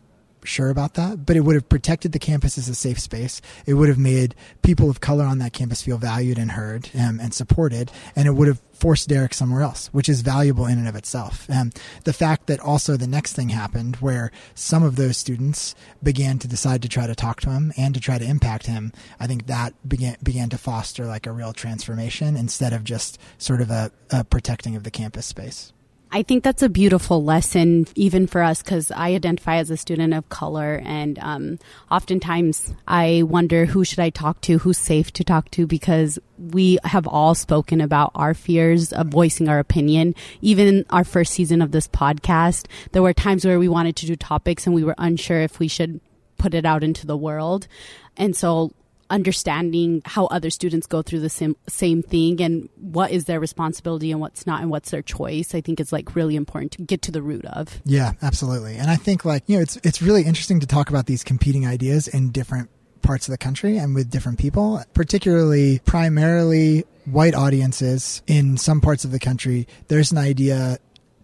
sure 0.45 0.71
about 0.71 0.95
that, 0.95 1.27
but 1.27 1.37
it 1.37 1.41
would 1.41 1.55
have 1.55 1.69
protected 1.69 2.13
the 2.13 2.19
campus 2.19 2.59
as 2.59 2.69
a 2.69 2.75
safe 2.75 2.99
space. 2.99 3.41
It 3.67 3.75
would 3.75 3.89
have 3.89 3.99
made 3.99 4.35
people 4.63 4.91
of 4.91 5.01
color 5.01 5.25
on 5.25 5.39
that 5.39 5.53
campus 5.53 5.83
feel 5.83 5.99
valued 5.99 6.39
and 6.39 6.53
heard 6.53 6.91
um, 6.99 7.21
and 7.21 7.35
supported, 7.35 7.91
and 8.17 8.27
it 8.27 8.33
would 8.33 8.49
have 8.49 8.61
forced 8.73 9.09
Derek 9.09 9.35
somewhere 9.35 9.63
else, 9.63 9.89
which 9.89 10.09
is 10.09 10.21
valuable 10.21 10.67
in 10.67 10.79
and 10.79 10.89
of 10.89 10.95
itself. 10.95 11.51
Um, 11.51 11.73
the 12.05 12.13
fact 12.13 12.47
that 12.47 12.61
also 12.61 12.97
the 12.97 13.07
next 13.07 13.33
thing 13.33 13.49
happened 13.49 13.97
where 13.97 14.31
some 14.55 14.83
of 14.83 14.97
those 14.97 15.17
students 15.17 15.75
began 16.03 16.39
to 16.39 16.49
decide 16.49 16.83
to 16.83 16.89
try 16.89 17.07
to 17.07 17.15
talk 17.15 17.41
to 17.41 17.51
him 17.51 17.73
and 17.77 17.95
to 17.95 18.01
try 18.01 18.19
to 18.19 18.25
impact 18.25 18.67
him, 18.67 18.93
I 19.19 19.27
think 19.27 19.47
that 19.47 19.75
began 19.89 20.17
began 20.23 20.49
to 20.51 20.59
foster 20.59 21.07
like 21.07 21.27
a 21.27 21.33
real 21.33 21.53
transformation 21.53 22.37
instead 22.37 22.73
of 22.73 22.85
just 22.85 23.19
sort 23.39 23.61
of 23.61 23.71
a, 23.71 23.91
a 24.11 24.25
protecting 24.25 24.77
of 24.77 24.85
the 24.85 24.91
campus 24.91 25.27
space. 25.27 25.73
I 26.11 26.23
think 26.23 26.43
that's 26.43 26.63
a 26.63 26.71
beautiful 26.71 27.23
lesson, 27.23 27.87
even 27.95 28.27
for 28.27 28.43
us, 28.43 28.63
because 28.63 28.91
I 28.91 29.11
identify 29.11 29.57
as 29.57 29.71
a 29.71 29.77
student 29.77 30.15
of 30.15 30.29
color, 30.31 30.81
and 30.83 31.19
um, 31.19 31.59
oftentimes 31.91 32.73
I 32.87 33.25
wonder 33.27 33.67
who 33.67 33.85
should 33.85 33.99
I 33.99 34.09
talk 34.09 34.41
to, 34.43 34.59
who's 34.59 34.79
safe 34.79 35.13
to 35.15 35.25
talk 35.25 35.51
to, 35.51 35.67
because 35.67 36.19
we 36.39 36.79
have 36.85 37.07
all 37.07 37.35
spoken 37.35 37.83
about 37.83 38.13
our 38.15 38.33
fears 38.33 38.91
of 38.91 39.09
voicing 39.09 39.51
our 39.51 39.59
opinion. 39.59 40.15
Even 40.41 40.87
our 40.89 41.05
first 41.05 41.35
season 41.35 41.61
of 41.61 41.73
this 41.73 41.87
podcast, 41.87 42.67
there 42.93 43.03
were 43.03 43.13
times 43.13 43.45
where 43.45 43.59
we 43.59 43.69
wanted 43.69 43.97
to 43.97 44.07
do 44.07 44.17
topics 44.17 44.67
and 44.67 44.75
we 44.75 44.85
were 44.85 44.95
unsure 44.97 45.43
if 45.43 45.59
we 45.59 45.69
should 45.69 46.01
put 46.39 46.55
it 46.55 46.65
out 46.65 46.83
into 46.83 47.07
the 47.07 47.17
world, 47.17 47.69
and 48.17 48.35
so 48.35 48.73
understanding 49.11 50.03
how 50.05 50.27
other 50.27 50.51
students 50.51 50.87
go 50.87 51.03
through 51.03 51.21
the 51.21 51.31
same, 51.31 51.57
same 51.69 52.03
thing 52.03 52.41
and 52.41 52.69
what 52.77 53.11
is 53.11 53.25
their 53.25 53.41
responsibility 53.41 54.13
and 54.13 54.21
what's 54.21 54.47
not 54.47 54.61
and 54.61 54.71
what's 54.71 54.91
their 54.91 55.03
choice 55.03 55.55
i 55.55 55.61
think 55.61 55.81
is 55.81 55.93
like 55.93 56.15
really 56.15 56.37
important 56.37 56.73
to 56.73 56.83
get 56.83 57.03
to 57.03 57.13
the 57.13 57.23
root 57.23 57.45
of. 57.47 57.81
Yeah 57.85 58.13
absolutely. 58.23 58.77
And 58.77 58.91
i 58.91 58.97
think 58.97 59.25
like 59.25 59.45
you 59.47 59.57
know 59.57 59.63
it's 59.63 59.77
it's 59.83 60.03
really 60.03 60.23
interesting 60.23 60.61
to 60.61 60.67
talk 60.67 60.91
about 60.91 61.07
these 61.07 61.25
competing 61.25 61.67
ideas 61.67 62.09
in 62.09 62.31
different 62.31 62.71
parts 63.03 63.29
of 63.29 63.33
the 63.33 63.39
country 63.39 63.79
and 63.79 63.95
with 63.95 64.11
different 64.11 64.39
people 64.39 64.83
particularly 64.93 65.81
primarily 65.85 66.85
white 67.13 67.35
audiences 67.35 68.23
in 68.27 68.57
some 68.57 68.81
parts 68.81 69.05
of 69.05 69.11
the 69.11 69.19
country. 69.19 69.67
There's 69.89 70.13
an 70.13 70.19
idea 70.19 70.79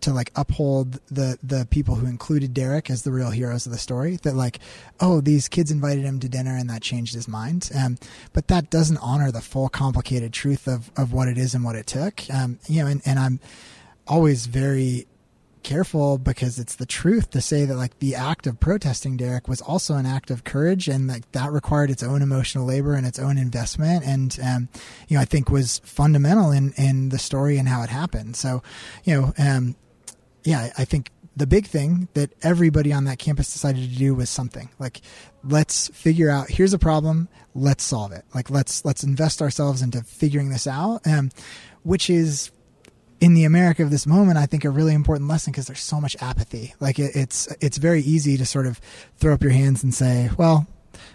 to 0.04 0.12
like 0.12 0.30
uphold 0.36 1.00
the 1.06 1.38
the 1.42 1.66
people 1.70 1.94
who 1.94 2.06
included 2.06 2.52
Derek 2.52 2.90
as 2.90 3.02
the 3.02 3.10
real 3.10 3.30
heroes 3.30 3.64
of 3.64 3.72
the 3.72 3.78
story. 3.78 4.16
That 4.22 4.34
like, 4.34 4.58
oh, 5.00 5.20
these 5.20 5.48
kids 5.48 5.70
invited 5.70 6.04
him 6.04 6.20
to 6.20 6.28
dinner 6.28 6.56
and 6.56 6.68
that 6.68 6.82
changed 6.82 7.14
his 7.14 7.26
mind. 7.26 7.70
Um, 7.74 7.96
but 8.34 8.48
that 8.48 8.70
doesn't 8.70 8.98
honor 8.98 9.32
the 9.32 9.40
full 9.40 9.68
complicated 9.68 10.32
truth 10.32 10.66
of 10.68 10.90
of 10.96 11.12
what 11.12 11.28
it 11.28 11.38
is 11.38 11.54
and 11.54 11.64
what 11.64 11.74
it 11.76 11.86
took. 11.86 12.22
Um, 12.32 12.58
you 12.68 12.82
know, 12.82 12.88
and, 12.88 13.02
and 13.06 13.18
I'm 13.18 13.40
always 14.06 14.44
very 14.44 15.06
careful 15.62 16.18
because 16.18 16.58
it's 16.58 16.76
the 16.76 16.84
truth 16.84 17.30
to 17.30 17.40
say 17.40 17.64
that 17.64 17.74
like 17.74 17.98
the 17.98 18.14
act 18.14 18.46
of 18.46 18.60
protesting 18.60 19.16
Derek 19.16 19.48
was 19.48 19.62
also 19.62 19.94
an 19.94 20.04
act 20.04 20.30
of 20.30 20.44
courage 20.44 20.88
and 20.88 21.08
like 21.08 21.32
that 21.32 21.50
required 21.50 21.90
its 21.90 22.02
own 22.02 22.20
emotional 22.20 22.66
labor 22.66 22.92
and 22.92 23.06
its 23.06 23.18
own 23.18 23.38
investment 23.38 24.04
and 24.04 24.38
um, 24.44 24.68
you 25.08 25.16
know 25.16 25.22
I 25.22 25.24
think 25.24 25.48
was 25.48 25.78
fundamental 25.78 26.50
in 26.50 26.74
in 26.76 27.08
the 27.08 27.18
story 27.18 27.56
and 27.56 27.66
how 27.66 27.82
it 27.82 27.88
happened 27.88 28.36
so 28.36 28.62
you 29.04 29.18
know 29.18 29.32
um, 29.38 29.74
yeah, 30.44 30.70
I 30.76 30.84
think 30.84 31.10
the 31.36 31.46
big 31.46 31.66
thing 31.66 32.08
that 32.14 32.32
everybody 32.42 32.92
on 32.92 33.04
that 33.04 33.18
campus 33.18 33.52
decided 33.52 33.90
to 33.90 33.96
do 33.96 34.14
was 34.14 34.30
something. 34.30 34.68
Like 34.78 35.00
let's 35.42 35.88
figure 35.88 36.30
out 36.30 36.48
here's 36.48 36.72
a 36.72 36.78
problem 36.78 37.28
let's 37.54 37.84
solve 37.84 38.12
it. 38.12 38.24
Like 38.34 38.50
let's 38.50 38.84
let's 38.84 39.02
invest 39.04 39.42
ourselves 39.42 39.82
into 39.82 40.02
figuring 40.02 40.50
this 40.50 40.66
out 40.66 41.06
um, 41.06 41.30
which 41.82 42.08
is 42.10 42.50
in 43.20 43.34
the 43.34 43.44
america 43.44 43.82
of 43.82 43.90
this 43.90 44.08
moment 44.08 44.36
i 44.36 44.44
think 44.44 44.64
a 44.64 44.70
really 44.70 44.92
important 44.92 45.28
lesson 45.28 45.52
because 45.52 45.66
there's 45.66 45.80
so 45.80 46.00
much 46.00 46.16
apathy. 46.20 46.74
Like 46.80 46.98
it, 46.98 47.14
it's 47.14 47.46
it's 47.60 47.78
very 47.78 48.02
easy 48.02 48.36
to 48.36 48.44
sort 48.44 48.66
of 48.66 48.80
throw 49.16 49.32
up 49.32 49.42
your 49.42 49.52
hands 49.52 49.82
and 49.82 49.94
say 49.94 50.30
well 50.36 50.66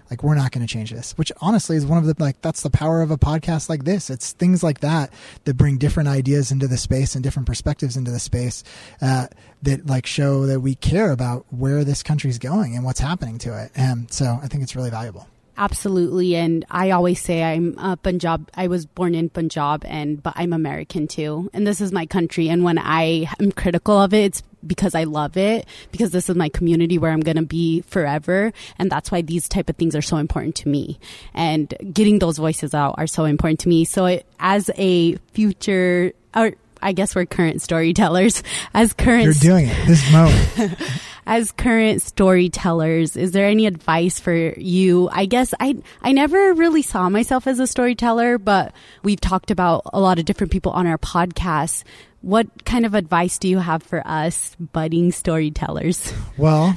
like 0.10 0.24
we're 0.24 0.36
not 0.36 0.52
going 0.52 0.66
to 0.66 0.72
change 0.72 0.92
this, 0.92 1.18
which 1.18 1.32
honestly 1.42 1.76
is 1.76 1.86
one 1.86 1.98
of 1.98 2.06
the 2.06 2.16
like 2.20 2.42
that's 2.42 2.62
the 2.62 2.70
power 2.70 3.02
of 3.02 3.12
a 3.12 3.18
podcast 3.18 3.70
like 3.70 3.84
this. 3.84 4.10
It's 4.10 4.34
things 4.34 4.64
like 4.64 4.80
that 4.82 5.12
that 5.46 5.56
bring 5.56 5.78
different 5.78 6.10
ideas 6.10 6.52
into 6.52 6.68
the 6.68 6.78
space 6.78 7.16
and 7.16 7.24
different 7.24 7.48
perspectives 7.48 7.98
into 7.98 8.12
the 8.12 8.20
space 8.20 8.64
uh, 9.02 9.28
that 9.64 9.86
like 9.86 10.06
show 10.06 10.46
that 10.46 10.62
we 10.62 10.76
care 10.76 11.12
about 11.12 11.46
where 11.50 11.84
this 11.84 12.04
country's 12.04 12.40
going 12.40 12.76
and 12.76 12.84
what's 12.86 13.00
happening 13.00 13.38
to 13.40 13.64
it. 13.64 13.72
And 13.76 14.12
so 14.12 14.40
I 14.42 14.48
think 14.48 14.64
it's 14.64 14.76
really 14.76 14.90
valuable. 14.90 15.28
Absolutely, 15.58 16.38
and 16.38 16.66
I 16.72 16.92
always 16.92 17.22
say 17.22 17.44
I'm 17.44 17.78
a 17.78 17.98
Punjab. 17.98 18.50
I 18.56 18.68
was 18.68 18.86
born 18.86 19.14
in 19.14 19.30
Punjab, 19.30 19.84
and 19.86 20.24
but 20.24 20.32
I'm 20.38 20.54
American 20.54 21.06
too, 21.06 21.50
and 21.54 21.68
this 21.68 21.82
is 21.82 21.92
my 21.92 22.06
country. 22.06 22.48
And 22.48 22.64
when 22.64 22.78
I 22.78 23.30
am 23.42 23.52
critical 23.52 24.00
of 24.00 24.14
it, 24.14 24.24
it's 24.24 24.44
because 24.66 24.96
I 24.96 25.04
love 25.06 25.38
it, 25.38 25.66
because 25.92 26.12
this 26.12 26.30
is 26.30 26.36
my 26.36 26.50
community 26.50 26.98
where 26.98 27.12
I'm 27.12 27.22
going 27.22 27.38
to 27.38 27.44
be 27.44 27.82
forever, 27.82 28.52
and 28.78 28.92
that's 28.92 29.12
why 29.12 29.22
these 29.22 29.48
type 29.48 29.70
of 29.70 29.76
things 29.76 29.96
are 29.96 30.02
so 30.02 30.18
important 30.18 30.56
to 30.58 30.70
me. 30.70 31.00
And 31.34 31.74
getting 31.94 32.20
those 32.20 32.38
voices 32.38 32.74
out 32.74 32.96
are 32.98 33.08
so 33.08 33.26
important 33.26 33.62
to 33.62 33.70
me. 33.70 33.86
So, 33.86 34.06
it, 34.06 34.26
as 34.40 34.70
a 34.78 35.16
future, 35.34 36.14
or 36.36 36.54
I 36.82 36.94
guess 36.94 37.16
we're 37.16 37.26
current 37.26 37.62
storytellers, 37.62 38.44
as 38.74 38.94
current, 38.94 39.24
you're 39.24 39.34
doing 39.34 39.68
it 39.68 39.88
this 39.88 40.12
moment. 40.12 40.76
as 41.30 41.52
current 41.52 42.02
storytellers, 42.02 43.16
is 43.16 43.34
there 43.34 43.46
any 43.46 43.68
advice 43.68 44.20
for 44.20 44.34
you? 44.34 45.08
I 45.12 45.28
guess 45.28 45.54
I 45.60 45.76
I 46.02 46.12
never 46.12 46.56
really 46.56 46.82
saw 46.82 47.08
myself 47.08 47.46
as 47.46 47.60
a 47.60 47.68
storyteller, 47.68 48.40
but 48.40 48.74
we've 49.04 49.22
talked 49.22 49.52
about 49.52 49.84
a 49.94 50.00
lot 50.02 50.18
of 50.18 50.26
different 50.26 50.52
people 50.52 50.72
on 50.72 50.88
our 50.88 50.98
podcast. 50.98 51.84
What 52.22 52.66
kind 52.66 52.84
of 52.84 52.96
advice 52.96 53.38
do 53.38 53.48
you 53.48 53.60
have 53.60 53.84
for 53.84 54.02
us 54.06 54.56
budding 54.60 55.12
storytellers? 55.12 56.12
Well, 56.38 56.74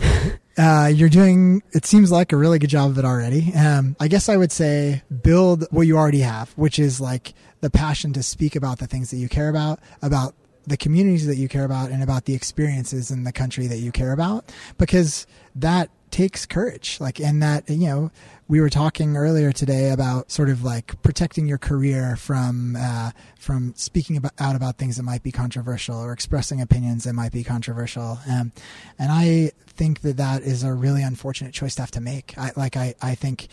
uh, 0.58 0.90
you're 0.92 1.08
doing, 1.08 1.62
it 1.72 1.86
seems 1.86 2.10
like 2.10 2.32
a 2.32 2.36
really 2.36 2.58
good 2.58 2.68
job 2.68 2.90
of 2.90 2.98
it 2.98 3.04
already. 3.04 3.54
Um, 3.54 3.94
I 4.00 4.08
guess 4.08 4.28
I 4.28 4.36
would 4.36 4.50
say 4.50 5.02
build 5.22 5.66
what 5.70 5.82
you 5.82 5.96
already 5.96 6.20
have, 6.20 6.50
which 6.56 6.80
is 6.80 7.00
like 7.00 7.32
the 7.60 7.70
passion 7.70 8.12
to 8.14 8.24
speak 8.24 8.56
about 8.56 8.80
the 8.80 8.88
things 8.88 9.10
that 9.12 9.18
you 9.18 9.28
care 9.28 9.48
about, 9.48 9.78
about 10.02 10.34
the 10.66 10.76
communities 10.76 11.26
that 11.26 11.36
you 11.36 11.48
care 11.48 11.64
about 11.64 11.90
and 11.90 12.02
about 12.02 12.24
the 12.24 12.34
experiences 12.34 13.10
in 13.10 13.24
the 13.24 13.32
country 13.32 13.66
that 13.66 13.78
you 13.78 13.92
care 13.92 14.12
about 14.12 14.52
because 14.78 15.26
that 15.54 15.90
takes 16.10 16.46
courage. 16.46 16.98
Like 17.00 17.18
and 17.18 17.42
that 17.42 17.68
you 17.68 17.88
know 17.88 18.10
we 18.46 18.60
were 18.60 18.70
talking 18.70 19.16
earlier 19.16 19.50
today 19.50 19.90
about 19.90 20.30
sort 20.30 20.50
of 20.50 20.62
like 20.62 21.00
protecting 21.02 21.48
your 21.48 21.58
career 21.58 22.16
from 22.16 22.76
uh, 22.78 23.10
from 23.38 23.74
speaking 23.76 24.16
about, 24.16 24.32
out 24.38 24.54
about 24.54 24.76
things 24.76 24.96
that 24.98 25.02
might 25.02 25.22
be 25.22 25.32
controversial 25.32 25.96
or 25.96 26.12
expressing 26.12 26.60
opinions 26.60 27.04
that 27.04 27.14
might 27.14 27.32
be 27.32 27.42
controversial. 27.42 28.20
Um, 28.30 28.52
and 28.98 29.10
I 29.10 29.52
think 29.66 30.02
that 30.02 30.18
that 30.18 30.42
is 30.42 30.62
a 30.62 30.72
really 30.72 31.02
unfortunate 31.02 31.54
choice 31.54 31.74
to 31.76 31.82
have 31.82 31.90
to 31.92 32.00
make. 32.00 32.36
I 32.38 32.52
like 32.54 32.76
I 32.76 32.94
I 33.02 33.14
think 33.14 33.48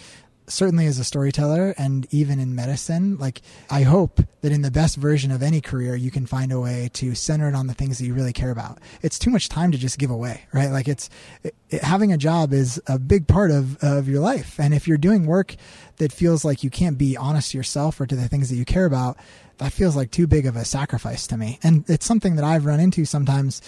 certainly 0.50 0.86
as 0.86 1.00
a 1.00 1.04
storyteller 1.04 1.74
and 1.78 2.08
even 2.12 2.40
in 2.40 2.56
medicine, 2.56 3.18
like 3.18 3.42
I 3.70 3.84
hope 3.84 4.22
that 4.42 4.52
in 4.52 4.62
the 4.62 4.72
best 4.72 4.98
version 4.98 5.32
of 5.32 5.42
any 5.42 5.62
career, 5.62 5.96
you 5.96 6.12
can 6.12 6.26
find 6.26 6.52
a 6.52 6.60
way 6.60 6.90
to 6.94 7.16
center 7.16 7.48
it 7.48 7.56
on 7.56 7.68
the 7.68 7.74
things 7.74 7.98
that 7.98 8.06
you 8.06 8.14
really 8.14 8.34
care 8.34 8.52
about. 8.52 8.80
It's 9.02 9.20
too 9.20 9.30
much 9.30 9.50
time 9.50 9.72
to 9.72 9.78
just 9.78 9.98
give 9.98 10.10
away, 10.10 10.46
right? 10.54 10.72
Like 10.72 10.88
it's 10.88 11.10
it, 11.44 11.56
it, 11.70 11.84
having 11.84 12.12
a 12.12 12.18
job 12.18 12.52
is 12.54 12.82
a 12.88 13.00
big 13.00 13.28
part 13.28 13.52
of, 13.52 13.78
of 13.84 14.08
your 14.08 14.20
life. 14.20 14.60
And 14.60 14.74
if 14.74 14.88
you're 14.88 14.98
doing 14.98 15.26
work 15.26 15.56
that 15.98 16.12
feels 16.12 16.44
like 16.44 16.64
you 16.64 16.70
can't 16.70 16.98
be 16.98 17.16
honest 17.16 17.52
to 17.52 17.58
yourself 17.58 18.00
or 18.02 18.06
to 18.06 18.16
the 18.16 18.28
things 18.28 18.50
that 18.50 18.56
you 18.56 18.66
care 18.66 18.86
about, 18.86 19.18
that 19.58 19.74
feels 19.74 19.96
like 19.96 20.12
too 20.12 20.28
big 20.28 20.46
of 20.46 20.56
a 20.56 20.66
sacrifice 20.66 21.28
to 21.28 21.38
me. 21.38 21.60
And 21.64 21.88
it's 21.90 22.06
something 22.06 22.36
that 22.36 22.46
I've 22.46 22.66
run 22.66 22.80
into 22.80 23.06
sometimes 23.06 23.62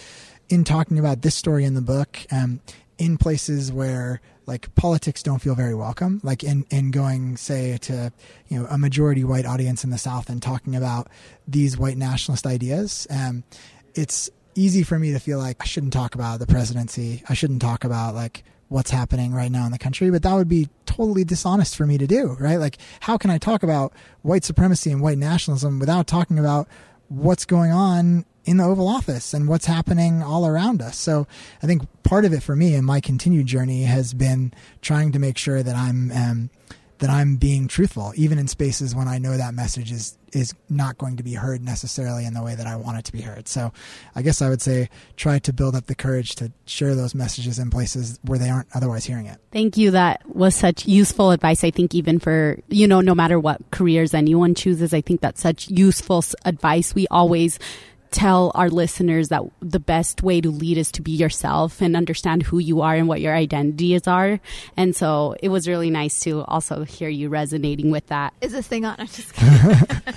in 0.50 0.64
talking 0.64 1.00
about 1.00 1.22
this 1.22 1.36
story 1.36 1.64
in 1.64 1.76
the 1.76 1.82
book, 1.82 2.20
um, 2.32 2.60
in 2.98 3.18
places 3.18 3.72
where 3.72 4.22
like 4.52 4.76
politics 4.76 5.24
don't 5.24 5.40
feel 5.40 5.56
very 5.56 5.74
welcome. 5.74 6.20
Like 6.24 6.44
in 6.44 6.66
in 6.70 6.92
going 6.92 7.38
say 7.38 7.78
to 7.84 8.12
you 8.50 8.60
know 8.60 8.68
a 8.70 8.78
majority 8.78 9.24
white 9.24 9.46
audience 9.46 9.86
in 9.86 9.92
the 9.92 9.98
south 9.98 10.30
and 10.30 10.42
talking 10.42 10.76
about 10.76 11.08
these 11.48 11.78
white 11.78 11.96
nationalist 11.96 12.46
ideas 12.46 13.08
um, 13.10 13.46
it's 13.96 14.30
easy 14.56 14.84
for 14.84 15.00
me 15.00 15.14
to 15.14 15.20
feel 15.20 15.38
like 15.38 15.56
I 15.62 15.64
shouldn't 15.64 15.94
talk 15.94 16.16
about 16.16 16.40
the 16.40 16.48
presidency. 16.48 17.24
I 17.30 17.34
shouldn't 17.34 17.62
talk 17.62 17.86
about 17.86 18.14
like 18.14 18.44
what's 18.68 18.92
happening 18.92 19.34
right 19.34 19.52
now 19.52 19.66
in 19.66 19.72
the 19.72 19.78
country. 19.78 20.10
But 20.10 20.24
that 20.24 20.34
would 20.34 20.50
be 20.50 20.68
totally 20.86 21.24
dishonest 21.24 21.78
for 21.78 21.86
me 21.86 21.98
to 21.98 22.06
do 22.06 22.36
right? 22.38 22.58
Like 22.58 22.78
how 23.00 23.18
can 23.18 23.30
I 23.32 23.38
talk 23.38 23.64
about 23.64 23.94
white 24.22 24.44
supremacy 24.44 24.92
and 24.92 25.02
white 25.02 25.18
nationalism 25.18 25.80
without 25.80 26.08
talking 26.08 26.38
about 26.38 26.68
what's 27.08 27.46
going 27.46 27.72
on 27.72 28.26
in 28.46 28.58
the 28.58 28.64
Oval 28.64 28.88
Office 28.88 29.34
and 29.34 29.48
what's 29.48 29.66
happening 29.66 30.24
all 30.24 30.48
around 30.48 30.82
us. 30.82 30.98
So 30.98 31.28
I 31.62 31.68
think 31.68 31.84
part 32.04 32.26
of 32.26 32.34
it 32.34 32.42
for 32.42 32.56
me 32.56 32.74
and 32.76 32.86
my 32.86 33.00
continued 33.00 33.46
journey 33.46 33.84
has 33.84 34.14
been 34.14 34.54
trying 34.82 35.12
to 35.12 35.20
make 35.20 35.38
sure 35.38 35.62
that 35.64 35.76
I'm 35.76 36.12
um, 36.12 36.50
that 37.02 37.10
I'm 37.10 37.36
being 37.36 37.68
truthful, 37.68 38.14
even 38.16 38.38
in 38.38 38.48
spaces 38.48 38.94
when 38.94 39.08
I 39.08 39.18
know 39.18 39.36
that 39.36 39.56
message 39.56 39.92
is 39.92 40.18
is 40.34 40.54
not 40.70 40.98
going 40.98 41.18
to 41.18 41.24
be 41.24 41.34
heard 41.34 41.62
necessarily 41.62 42.26
in 42.26 42.34
the 42.34 42.42
way 42.42 42.56
that 42.56 42.68
I 42.68 42.76
want 42.76 42.98
it 42.98 43.06
to 43.06 43.12
be 43.12 43.22
heard. 43.22 43.48
So 43.48 43.74
I 44.16 44.22
guess 44.22 44.42
I 44.42 44.50
would 44.50 44.62
say 44.62 44.90
try 45.18 45.40
to 45.40 45.52
build 45.52 45.76
up 45.76 45.88
the 45.88 45.96
courage 45.96 46.36
to 46.36 46.52
share 46.66 46.96
those 46.96 47.14
messages 47.14 47.60
in 47.60 47.70
places 47.70 48.20
where 48.24 48.40
they 48.40 48.50
aren't 48.50 48.70
otherwise 48.74 49.04
hearing 49.04 49.26
it. 49.26 49.40
Thank 49.52 49.76
you. 49.78 49.92
That 49.92 50.22
was 50.34 50.56
such 50.56 50.88
useful 50.88 51.32
advice. 51.32 51.64
I 51.64 51.72
think 51.72 51.94
even 51.94 52.20
for, 52.20 52.60
you 52.70 52.88
know, 52.88 53.02
no 53.02 53.14
matter 53.14 53.40
what 53.40 53.60
careers 53.72 54.14
anyone 54.14 54.56
chooses, 54.56 54.94
I 54.94 55.02
think 55.02 55.20
that's 55.20 55.42
such 55.42 55.70
useful 55.70 56.24
advice. 56.46 56.96
We 56.96 57.08
always 57.08 57.60
tell 58.12 58.52
our 58.56 58.70
listeners 58.70 59.30
that 59.30 59.42
the 59.62 59.80
best 59.80 60.22
way 60.22 60.42
to 60.42 60.50
lead 60.52 60.78
is 60.78 60.92
to 60.94 61.02
be 61.02 61.12
yourself 61.12 61.82
and 61.82 61.96
understand 61.96 62.44
who 62.44 62.60
you 62.60 62.82
are 62.82 62.96
and 62.96 63.08
what 63.08 63.22
your 63.22 63.34
identities 63.34 64.08
are. 64.08 64.40
And 64.78 64.96
so 64.96 65.36
it 65.42 65.50
was 65.50 65.68
really 65.68 65.90
nice 65.90 66.20
to 66.22 66.44
also 66.44 66.84
hear 66.84 67.10
you 67.10 67.30
resonating 67.30 67.90
with 67.90 68.08
that. 68.08 68.34
Is 68.42 68.52
this 68.52 68.68
thing 68.68 68.86
on? 68.86 68.96
I'm 69.00 69.08
just 69.08 69.34
kidding. 69.34 70.14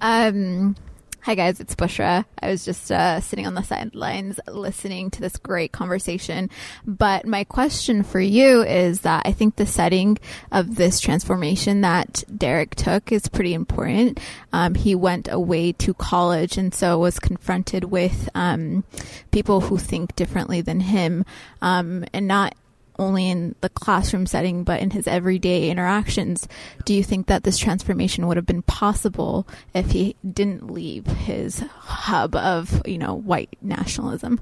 um, 0.00 0.76
Hi 1.26 1.34
guys, 1.34 1.58
it's 1.58 1.74
Bushra. 1.74 2.24
I 2.40 2.50
was 2.50 2.64
just 2.64 2.92
uh, 2.92 3.18
sitting 3.20 3.48
on 3.48 3.54
the 3.54 3.62
sidelines 3.62 4.38
listening 4.46 5.10
to 5.10 5.20
this 5.20 5.36
great 5.38 5.72
conversation. 5.72 6.50
But 6.86 7.26
my 7.26 7.42
question 7.42 8.04
for 8.04 8.20
you 8.20 8.62
is 8.62 9.00
that 9.00 9.22
I 9.26 9.32
think 9.32 9.56
the 9.56 9.66
setting 9.66 10.18
of 10.52 10.76
this 10.76 11.00
transformation 11.00 11.80
that 11.80 12.22
Derek 12.32 12.76
took 12.76 13.10
is 13.10 13.26
pretty 13.26 13.54
important. 13.54 14.20
Um, 14.52 14.76
he 14.76 14.94
went 14.94 15.26
away 15.28 15.72
to 15.72 15.94
college 15.94 16.56
and 16.58 16.72
so 16.72 16.96
was 16.96 17.18
confronted 17.18 17.86
with 17.86 18.28
um, 18.36 18.84
people 19.32 19.62
who 19.62 19.78
think 19.78 20.14
differently 20.14 20.60
than 20.60 20.78
him, 20.78 21.24
um, 21.60 22.04
and 22.12 22.28
not 22.28 22.54
only 22.98 23.28
in 23.28 23.54
the 23.60 23.68
classroom 23.68 24.26
setting, 24.26 24.64
but 24.64 24.80
in 24.80 24.90
his 24.90 25.06
everyday 25.06 25.70
interactions. 25.70 26.48
Do 26.84 26.94
you 26.94 27.02
think 27.02 27.26
that 27.26 27.44
this 27.44 27.58
transformation 27.58 28.26
would 28.26 28.36
have 28.36 28.46
been 28.46 28.62
possible 28.62 29.46
if 29.74 29.90
he 29.90 30.16
didn't 30.30 30.70
leave 30.70 31.06
his 31.06 31.58
hub 31.58 32.34
of, 32.34 32.82
you 32.86 32.98
know, 32.98 33.14
white 33.14 33.56
nationalism? 33.60 34.40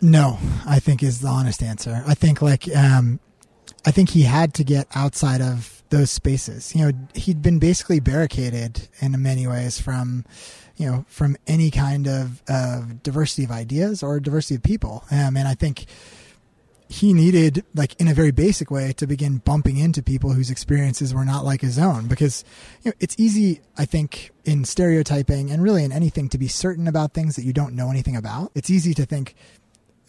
No, 0.00 0.38
I 0.66 0.80
think 0.80 1.02
is 1.02 1.20
the 1.20 1.28
honest 1.28 1.62
answer. 1.62 2.02
I 2.06 2.14
think 2.14 2.42
like, 2.42 2.68
um, 2.76 3.20
I 3.86 3.90
think 3.90 4.10
he 4.10 4.22
had 4.22 4.54
to 4.54 4.64
get 4.64 4.86
outside 4.94 5.40
of 5.40 5.82
those 5.90 6.10
spaces. 6.10 6.74
You 6.74 6.86
know, 6.86 6.92
he'd 7.14 7.42
been 7.42 7.58
basically 7.58 8.00
barricaded 8.00 8.88
in 9.00 9.20
many 9.22 9.46
ways 9.46 9.80
from, 9.80 10.24
you 10.76 10.90
know, 10.90 11.04
from 11.08 11.36
any 11.46 11.70
kind 11.70 12.06
of, 12.06 12.42
of 12.48 13.02
diversity 13.02 13.44
of 13.44 13.50
ideas 13.50 14.02
or 14.02 14.20
diversity 14.20 14.56
of 14.56 14.62
people. 14.62 15.04
Um, 15.10 15.36
and 15.36 15.46
I 15.46 15.54
think, 15.54 15.86
he 16.94 17.12
needed 17.12 17.64
like 17.74 18.00
in 18.00 18.06
a 18.06 18.14
very 18.14 18.30
basic 18.30 18.70
way 18.70 18.92
to 18.92 19.04
begin 19.04 19.38
bumping 19.38 19.78
into 19.78 20.00
people 20.00 20.32
whose 20.32 20.48
experiences 20.48 21.12
were 21.12 21.24
not 21.24 21.44
like 21.44 21.60
his 21.60 21.76
own. 21.76 22.06
Because 22.06 22.44
you 22.82 22.90
know 22.90 22.94
it's 23.00 23.16
easy 23.18 23.60
i 23.76 23.84
think 23.84 24.30
in 24.44 24.64
stereotyping 24.64 25.50
and 25.50 25.60
really 25.60 25.82
in 25.82 25.90
anything 25.90 26.28
to 26.28 26.38
be 26.38 26.46
certain 26.46 26.86
about 26.86 27.12
things 27.12 27.34
that 27.34 27.44
you 27.44 27.52
don't 27.52 27.74
know 27.74 27.90
anything 27.90 28.14
about. 28.14 28.52
It's 28.54 28.70
easy 28.70 28.94
to 28.94 29.04
think 29.04 29.34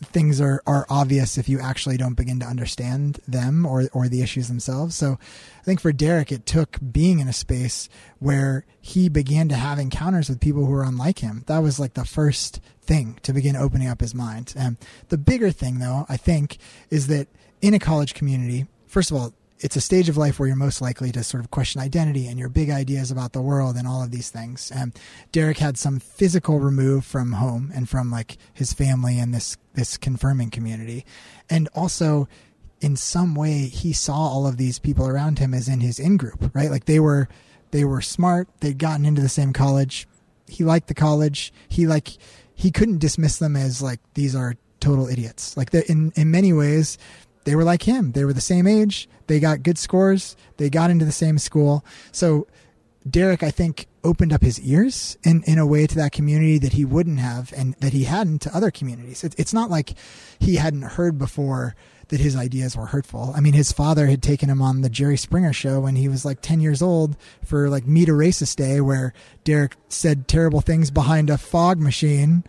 things 0.01 0.41
are, 0.41 0.61
are 0.67 0.85
obvious 0.89 1.37
if 1.37 1.47
you 1.47 1.59
actually 1.59 1.97
don't 1.97 2.15
begin 2.15 2.39
to 2.39 2.45
understand 2.45 3.19
them 3.27 3.65
or, 3.65 3.89
or 3.93 4.07
the 4.07 4.21
issues 4.21 4.47
themselves. 4.47 4.95
So 4.95 5.17
I 5.59 5.63
think 5.63 5.79
for 5.79 5.93
Derek, 5.93 6.31
it 6.31 6.45
took 6.45 6.77
being 6.91 7.19
in 7.19 7.27
a 7.27 7.33
space 7.33 7.87
where 8.19 8.65
he 8.81 9.07
began 9.07 9.47
to 9.49 9.55
have 9.55 9.79
encounters 9.79 10.27
with 10.27 10.41
people 10.41 10.65
who 10.65 10.71
were 10.71 10.83
unlike 10.83 11.19
him. 11.19 11.43
That 11.47 11.59
was 11.59 11.79
like 11.79 11.93
the 11.93 12.05
first 12.05 12.59
thing 12.81 13.19
to 13.23 13.33
begin 13.33 13.55
opening 13.55 13.87
up 13.87 14.01
his 14.01 14.13
mind. 14.13 14.53
And 14.55 14.77
the 15.09 15.17
bigger 15.17 15.51
thing, 15.51 15.79
though, 15.79 16.05
I 16.09 16.17
think, 16.17 16.57
is 16.89 17.07
that 17.07 17.27
in 17.61 17.73
a 17.73 17.79
college 17.79 18.13
community, 18.13 18.67
first 18.87 19.11
of 19.11 19.17
all, 19.17 19.33
it's 19.59 19.77
a 19.77 19.81
stage 19.81 20.09
of 20.09 20.17
life 20.17 20.37
where 20.37 20.47
you're 20.47 20.55
most 20.57 20.81
likely 20.81 21.11
to 21.13 21.23
sort 21.23 21.43
of 21.43 21.49
question 21.49 21.81
identity 21.81 22.27
and 22.27 22.37
your 22.37 22.49
big 22.49 22.69
ideas 22.69 23.09
about 23.09 23.31
the 23.31 23.41
world 23.41 23.77
and 23.77 23.87
all 23.87 24.03
of 24.03 24.11
these 24.11 24.29
things. 24.29 24.69
And 24.69 24.93
Derek 25.31 25.57
had 25.57 25.77
some 25.77 25.99
physical 25.99 26.59
remove 26.59 27.05
from 27.05 27.31
home 27.33 27.71
and 27.73 27.87
from 27.87 28.11
like 28.11 28.37
his 28.53 28.73
family 28.73 29.17
and 29.17 29.33
this 29.33 29.55
this 29.75 29.97
confirming 29.97 30.49
community, 30.49 31.05
and 31.49 31.67
also 31.73 32.27
in 32.81 32.95
some 32.95 33.35
way 33.35 33.67
he 33.67 33.93
saw 33.93 34.13
all 34.13 34.45
of 34.45 34.57
these 34.57 34.79
people 34.79 35.07
around 35.07 35.39
him 35.39 35.53
as 35.53 35.67
in 35.67 35.79
his 35.79 35.99
in 35.99 36.17
group, 36.17 36.51
right? 36.53 36.69
Like 36.69 36.85
they 36.85 36.99
were 36.99 37.27
they 37.71 37.83
were 37.83 38.01
smart, 38.01 38.47
they'd 38.59 38.77
gotten 38.77 39.05
into 39.05 39.21
the 39.21 39.29
same 39.29 39.53
college. 39.53 40.07
He 40.47 40.63
liked 40.63 40.87
the 40.87 40.93
college. 40.93 41.51
He 41.67 41.87
like 41.87 42.09
he 42.53 42.71
couldn't 42.71 42.99
dismiss 42.99 43.37
them 43.37 43.55
as 43.55 43.81
like 43.81 43.99
these 44.13 44.35
are 44.35 44.55
total 44.79 45.07
idiots. 45.07 45.57
Like 45.57 45.73
in 45.73 46.11
in 46.15 46.31
many 46.31 46.53
ways, 46.53 46.97
they 47.45 47.55
were 47.55 47.63
like 47.63 47.83
him. 47.83 48.11
They 48.11 48.25
were 48.25 48.33
the 48.33 48.41
same 48.41 48.67
age. 48.67 49.09
They 49.27 49.39
got 49.39 49.63
good 49.63 49.77
scores. 49.77 50.35
They 50.57 50.69
got 50.69 50.89
into 50.89 51.05
the 51.05 51.11
same 51.11 51.37
school. 51.37 51.83
So 52.11 52.47
Derek, 53.07 53.43
I 53.43 53.51
think, 53.51 53.87
opened 54.03 54.33
up 54.33 54.41
his 54.41 54.59
ears 54.61 55.17
in, 55.23 55.43
in 55.43 55.59
a 55.59 55.65
way 55.65 55.85
to 55.85 55.95
that 55.95 56.11
community 56.11 56.57
that 56.57 56.73
he 56.73 56.85
wouldn't 56.85 57.19
have 57.19 57.53
and 57.55 57.75
that 57.75 57.93
he 57.93 58.05
hadn't 58.05 58.41
to 58.43 58.55
other 58.55 58.71
communities. 58.71 59.23
It, 59.23 59.35
it's 59.37 59.53
not 59.53 59.69
like 59.69 59.93
he 60.39 60.55
hadn't 60.55 60.81
heard 60.81 61.17
before 61.17 61.75
that 62.07 62.19
his 62.19 62.35
ideas 62.35 62.75
were 62.75 62.87
hurtful. 62.87 63.31
I 63.35 63.41
mean, 63.41 63.53
his 63.53 63.71
father 63.71 64.07
had 64.07 64.21
taken 64.21 64.49
him 64.49 64.61
on 64.61 64.81
the 64.81 64.89
Jerry 64.89 65.17
Springer 65.17 65.53
show 65.53 65.79
when 65.81 65.95
he 65.95 66.07
was 66.07 66.25
like 66.25 66.41
10 66.41 66.61
years 66.61 66.81
old 66.81 67.15
for 67.43 67.69
like 67.69 67.85
Meet 67.85 68.09
a 68.09 68.13
Racist 68.13 68.55
Day, 68.55 68.81
where 68.81 69.13
Derek 69.43 69.75
said 69.89 70.27
terrible 70.27 70.61
things 70.61 70.91
behind 70.91 71.29
a 71.29 71.37
fog 71.37 71.79
machine. 71.79 72.43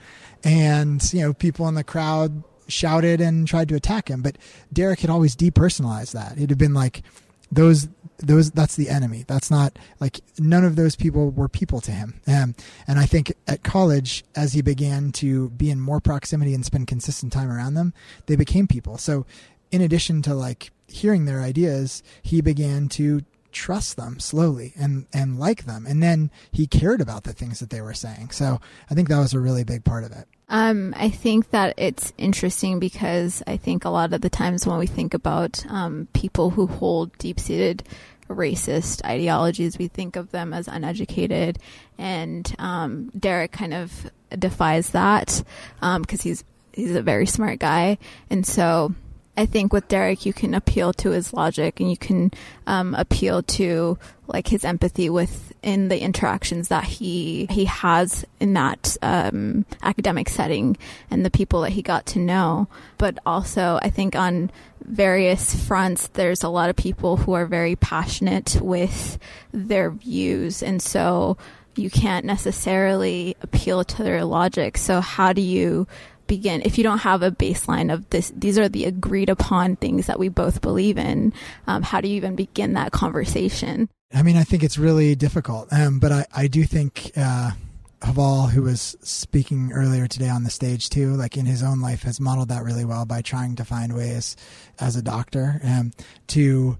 And, 0.44 1.02
you 1.12 1.22
know, 1.22 1.32
people 1.32 1.68
in 1.68 1.74
the 1.74 1.84
crowd 1.84 2.44
shouted 2.68 3.20
and 3.20 3.46
tried 3.46 3.68
to 3.70 3.74
attack 3.74 4.08
him. 4.08 4.22
But 4.22 4.36
Derek 4.72 5.00
had 5.00 5.10
always 5.10 5.36
depersonalized 5.36 6.12
that. 6.12 6.38
It 6.38 6.50
had 6.50 6.58
been 6.58 6.74
like, 6.74 7.02
those 7.50 7.88
those 8.18 8.50
that's 8.50 8.76
the 8.76 8.88
enemy. 8.88 9.24
That's 9.26 9.50
not 9.50 9.78
like 10.00 10.20
none 10.38 10.64
of 10.64 10.76
those 10.76 10.96
people 10.96 11.30
were 11.30 11.48
people 11.48 11.80
to 11.82 11.90
him. 11.90 12.20
Um, 12.26 12.54
and 12.86 12.98
i 12.98 13.06
think 13.06 13.32
at 13.46 13.62
college 13.62 14.24
as 14.34 14.52
he 14.52 14.62
began 14.62 15.12
to 15.12 15.50
be 15.50 15.70
in 15.70 15.80
more 15.80 16.00
proximity 16.00 16.54
and 16.54 16.64
spend 16.64 16.86
consistent 16.86 17.32
time 17.32 17.50
around 17.50 17.74
them 17.74 17.92
they 18.26 18.36
became 18.36 18.66
people. 18.66 18.98
So 18.98 19.26
in 19.70 19.80
addition 19.80 20.22
to 20.22 20.34
like 20.34 20.70
hearing 20.88 21.24
their 21.24 21.40
ideas 21.40 22.02
he 22.22 22.40
began 22.40 22.88
to 22.88 23.22
trust 23.52 23.96
them 23.96 24.20
slowly 24.20 24.72
and 24.76 25.06
and 25.12 25.38
like 25.38 25.64
them. 25.64 25.86
And 25.86 26.02
then 26.02 26.30
he 26.52 26.66
cared 26.66 27.00
about 27.00 27.24
the 27.24 27.32
things 27.32 27.58
that 27.60 27.70
they 27.70 27.80
were 27.80 27.94
saying. 27.94 28.30
So 28.30 28.60
i 28.90 28.94
think 28.94 29.08
that 29.08 29.18
was 29.18 29.34
a 29.34 29.40
really 29.40 29.64
big 29.64 29.84
part 29.84 30.04
of 30.04 30.12
it 30.12 30.28
um, 30.48 30.94
I 30.96 31.08
think 31.10 31.50
that 31.50 31.74
it's 31.76 32.12
interesting 32.16 32.78
because 32.78 33.42
I 33.46 33.56
think 33.56 33.84
a 33.84 33.90
lot 33.90 34.12
of 34.12 34.20
the 34.20 34.30
times 34.30 34.66
when 34.66 34.78
we 34.78 34.86
think 34.86 35.14
about 35.14 35.64
um, 35.68 36.08
people 36.12 36.50
who 36.50 36.66
hold 36.66 37.16
deep 37.18 37.40
seated 37.40 37.82
racist 38.28 39.04
ideologies, 39.04 39.78
we 39.78 39.88
think 39.88 40.16
of 40.16 40.30
them 40.30 40.52
as 40.52 40.68
uneducated. 40.68 41.58
And 41.98 42.54
um, 42.58 43.10
Derek 43.18 43.52
kind 43.52 43.74
of 43.74 44.10
defies 44.38 44.90
that 44.90 45.42
because 45.80 46.20
um, 46.20 46.22
he's 46.22 46.44
he's 46.72 46.94
a 46.94 47.02
very 47.02 47.26
smart 47.26 47.58
guy, 47.58 47.98
and 48.30 48.46
so 48.46 48.94
I 49.36 49.46
think 49.46 49.72
with 49.72 49.88
Derek, 49.88 50.24
you 50.24 50.32
can 50.32 50.54
appeal 50.54 50.92
to 50.94 51.10
his 51.10 51.32
logic 51.32 51.78
and 51.78 51.90
you 51.90 51.96
can 51.96 52.30
um, 52.66 52.94
appeal 52.94 53.42
to 53.42 53.98
like 54.26 54.48
his 54.48 54.64
empathy 54.64 55.10
within 55.10 55.88
the 55.88 56.00
interactions 56.00 56.68
that 56.68 56.84
he 56.84 57.46
he 57.50 57.66
has 57.66 58.24
in 58.40 58.54
that 58.54 58.96
um, 59.02 59.66
academic 59.82 60.28
setting 60.28 60.76
and 61.10 61.24
the 61.24 61.30
people 61.30 61.60
that 61.62 61.72
he 61.72 61.82
got 61.82 62.06
to 62.06 62.18
know. 62.18 62.66
But 62.98 63.18
also, 63.26 63.78
I 63.82 63.90
think 63.90 64.16
on 64.16 64.50
various 64.82 65.54
fronts, 65.66 66.08
there's 66.08 66.42
a 66.42 66.48
lot 66.48 66.70
of 66.70 66.76
people 66.76 67.18
who 67.18 67.34
are 67.34 67.46
very 67.46 67.76
passionate 67.76 68.58
with 68.60 69.18
their 69.52 69.90
views, 69.90 70.62
and 70.62 70.80
so 70.80 71.36
you 71.76 71.90
can't 71.90 72.24
necessarily 72.24 73.36
appeal 73.42 73.84
to 73.84 74.02
their 74.02 74.24
logic. 74.24 74.78
So 74.78 75.00
how 75.00 75.32
do 75.32 75.42
you 75.42 75.86
begin 76.26 76.62
if 76.62 76.78
you 76.78 76.84
don't 76.84 76.98
have 76.98 77.22
a 77.22 77.30
baseline 77.30 77.92
of 77.92 78.08
this 78.10 78.32
these 78.36 78.58
are 78.58 78.68
the 78.68 78.84
agreed 78.84 79.28
upon 79.28 79.76
things 79.76 80.06
that 80.06 80.18
we 80.18 80.28
both 80.28 80.60
believe 80.60 80.98
in 80.98 81.32
um, 81.66 81.82
how 81.82 82.00
do 82.00 82.08
you 82.08 82.16
even 82.16 82.34
begin 82.34 82.74
that 82.74 82.92
conversation? 82.92 83.88
I 84.14 84.22
mean 84.22 84.36
i 84.36 84.44
think 84.44 84.62
it's 84.62 84.78
really 84.78 85.14
difficult 85.14 85.72
um, 85.72 85.98
but 85.98 86.12
I, 86.12 86.26
I 86.34 86.46
do 86.46 86.64
think 86.64 87.12
uh, 87.16 87.52
Haval, 88.00 88.50
who 88.50 88.62
was 88.62 88.96
speaking 89.00 89.72
earlier 89.72 90.06
today 90.06 90.28
on 90.28 90.44
the 90.44 90.50
stage 90.50 90.90
too, 90.90 91.14
like 91.14 91.36
in 91.36 91.46
his 91.46 91.62
own 91.62 91.80
life, 91.80 92.02
has 92.02 92.20
modeled 92.20 92.50
that 92.50 92.62
really 92.62 92.84
well 92.84 93.06
by 93.06 93.22
trying 93.22 93.56
to 93.56 93.64
find 93.64 93.94
ways 93.94 94.36
as 94.78 94.96
a 94.96 95.02
doctor 95.02 95.60
um, 95.64 95.92
to 96.28 96.78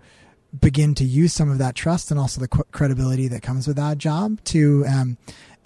begin 0.61 0.95
to 0.95 1.05
use 1.05 1.33
some 1.33 1.51
of 1.51 1.59
that 1.59 1.75
trust 1.75 2.11
and 2.11 2.21
also 2.21 2.41
the 2.41 2.49
credibility 2.49 3.29
that 3.29 3.43
comes 3.43 3.67
with 3.67 3.77
that 3.77 3.99
job 3.99 4.43
to 4.45 4.85
um, 4.87 5.17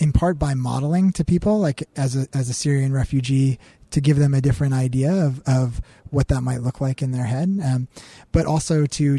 in 0.01 0.13
part 0.13 0.39
by 0.39 0.55
modeling 0.55 1.13
to 1.13 1.25
people, 1.25 1.61
like 1.61 1.87
as 1.95 2.17
a 2.17 2.27
as 2.33 2.49
a 2.49 2.55
Syrian 2.55 2.93
refugee, 2.93 3.59
to 3.91 4.01
give 4.01 4.19
them 4.19 4.35
a 4.35 4.41
different 4.41 4.75
idea 4.75 5.13
of 5.13 5.41
of 5.47 5.81
what 6.11 6.29
that 6.29 6.41
might 6.41 6.63
look 6.63 6.81
like 6.81 7.03
in 7.03 7.13
their 7.13 7.27
head, 7.27 7.61
um, 7.63 7.87
but 8.33 8.47
also 8.47 8.87
to 8.87 9.19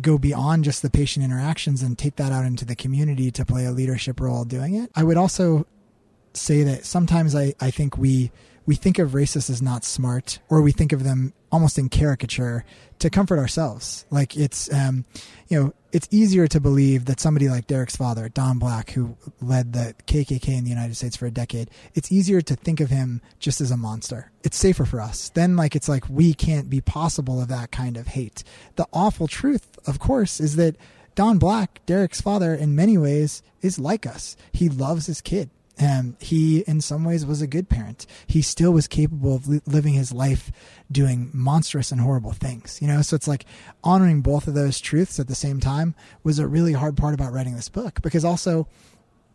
go 0.00 0.16
beyond 0.16 0.64
just 0.64 0.82
the 0.82 0.90
patient 0.90 1.24
interactions 1.24 1.82
and 1.82 1.98
take 1.98 2.16
that 2.16 2.32
out 2.32 2.44
into 2.44 2.64
the 2.64 2.74
community 2.74 3.30
to 3.30 3.44
play 3.44 3.64
a 3.64 3.70
leadership 3.70 4.20
role 4.20 4.44
doing 4.44 4.74
it. 4.74 4.90
I 4.94 5.04
would 5.04 5.16
also 5.16 5.66
say 6.32 6.64
that 6.64 6.84
sometimes 6.84 7.34
I, 7.34 7.54
I 7.60 7.70
think 7.70 7.96
we 7.96 8.32
we 8.66 8.74
think 8.74 8.98
of 8.98 9.10
racists 9.10 9.50
as 9.50 9.60
not 9.60 9.84
smart, 9.84 10.38
or 10.48 10.62
we 10.62 10.72
think 10.72 10.92
of 10.92 11.04
them 11.04 11.32
almost 11.52 11.78
in 11.78 11.88
caricature 11.88 12.64
to 12.98 13.10
comfort 13.10 13.38
ourselves. 13.38 14.06
Like 14.10 14.36
it's, 14.36 14.72
um, 14.72 15.04
you 15.48 15.62
know, 15.62 15.74
it's 15.92 16.08
easier 16.10 16.48
to 16.48 16.58
believe 16.58 17.04
that 17.04 17.20
somebody 17.20 17.48
like 17.48 17.68
Derek's 17.68 17.94
father, 17.94 18.28
Don 18.28 18.58
Black, 18.58 18.90
who 18.90 19.16
led 19.40 19.72
the 19.72 19.94
KKK 20.06 20.48
in 20.48 20.64
the 20.64 20.70
United 20.70 20.96
States 20.96 21.16
for 21.16 21.26
a 21.26 21.30
decade, 21.30 21.70
it's 21.94 22.10
easier 22.10 22.40
to 22.40 22.56
think 22.56 22.80
of 22.80 22.90
him 22.90 23.20
just 23.38 23.60
as 23.60 23.70
a 23.70 23.76
monster. 23.76 24.32
It's 24.42 24.56
safer 24.56 24.84
for 24.84 25.00
us. 25.00 25.28
Then, 25.28 25.54
like, 25.54 25.76
it's 25.76 25.88
like 25.88 26.08
we 26.08 26.34
can't 26.34 26.68
be 26.68 26.80
possible 26.80 27.40
of 27.40 27.48
that 27.48 27.70
kind 27.70 27.96
of 27.96 28.08
hate. 28.08 28.42
The 28.74 28.88
awful 28.92 29.28
truth, 29.28 29.78
of 29.86 30.00
course, 30.00 30.40
is 30.40 30.56
that 30.56 30.76
Don 31.14 31.38
Black, 31.38 31.80
Derek's 31.86 32.20
father, 32.20 32.54
in 32.54 32.74
many 32.74 32.98
ways, 32.98 33.42
is 33.62 33.78
like 33.78 34.04
us. 34.04 34.36
He 34.52 34.68
loves 34.68 35.06
his 35.06 35.20
kid. 35.20 35.50
And 35.76 36.16
he, 36.20 36.60
in 36.60 36.80
some 36.80 37.04
ways, 37.04 37.26
was 37.26 37.42
a 37.42 37.48
good 37.48 37.68
parent. 37.68 38.06
He 38.26 38.42
still 38.42 38.72
was 38.72 38.86
capable 38.86 39.34
of 39.34 39.48
li- 39.48 39.60
living 39.66 39.94
his 39.94 40.12
life 40.12 40.52
doing 40.90 41.30
monstrous 41.34 41.90
and 41.90 42.00
horrible 42.00 42.32
things, 42.32 42.78
you 42.80 42.86
know? 42.86 43.02
So 43.02 43.16
it's 43.16 43.26
like 43.26 43.44
honoring 43.82 44.22
both 44.22 44.46
of 44.46 44.54
those 44.54 44.80
truths 44.80 45.18
at 45.18 45.26
the 45.26 45.34
same 45.34 45.58
time 45.58 45.94
was 46.22 46.38
a 46.38 46.46
really 46.46 46.74
hard 46.74 46.96
part 46.96 47.14
about 47.14 47.32
writing 47.32 47.56
this 47.56 47.68
book 47.68 48.00
because 48.02 48.24
also 48.24 48.68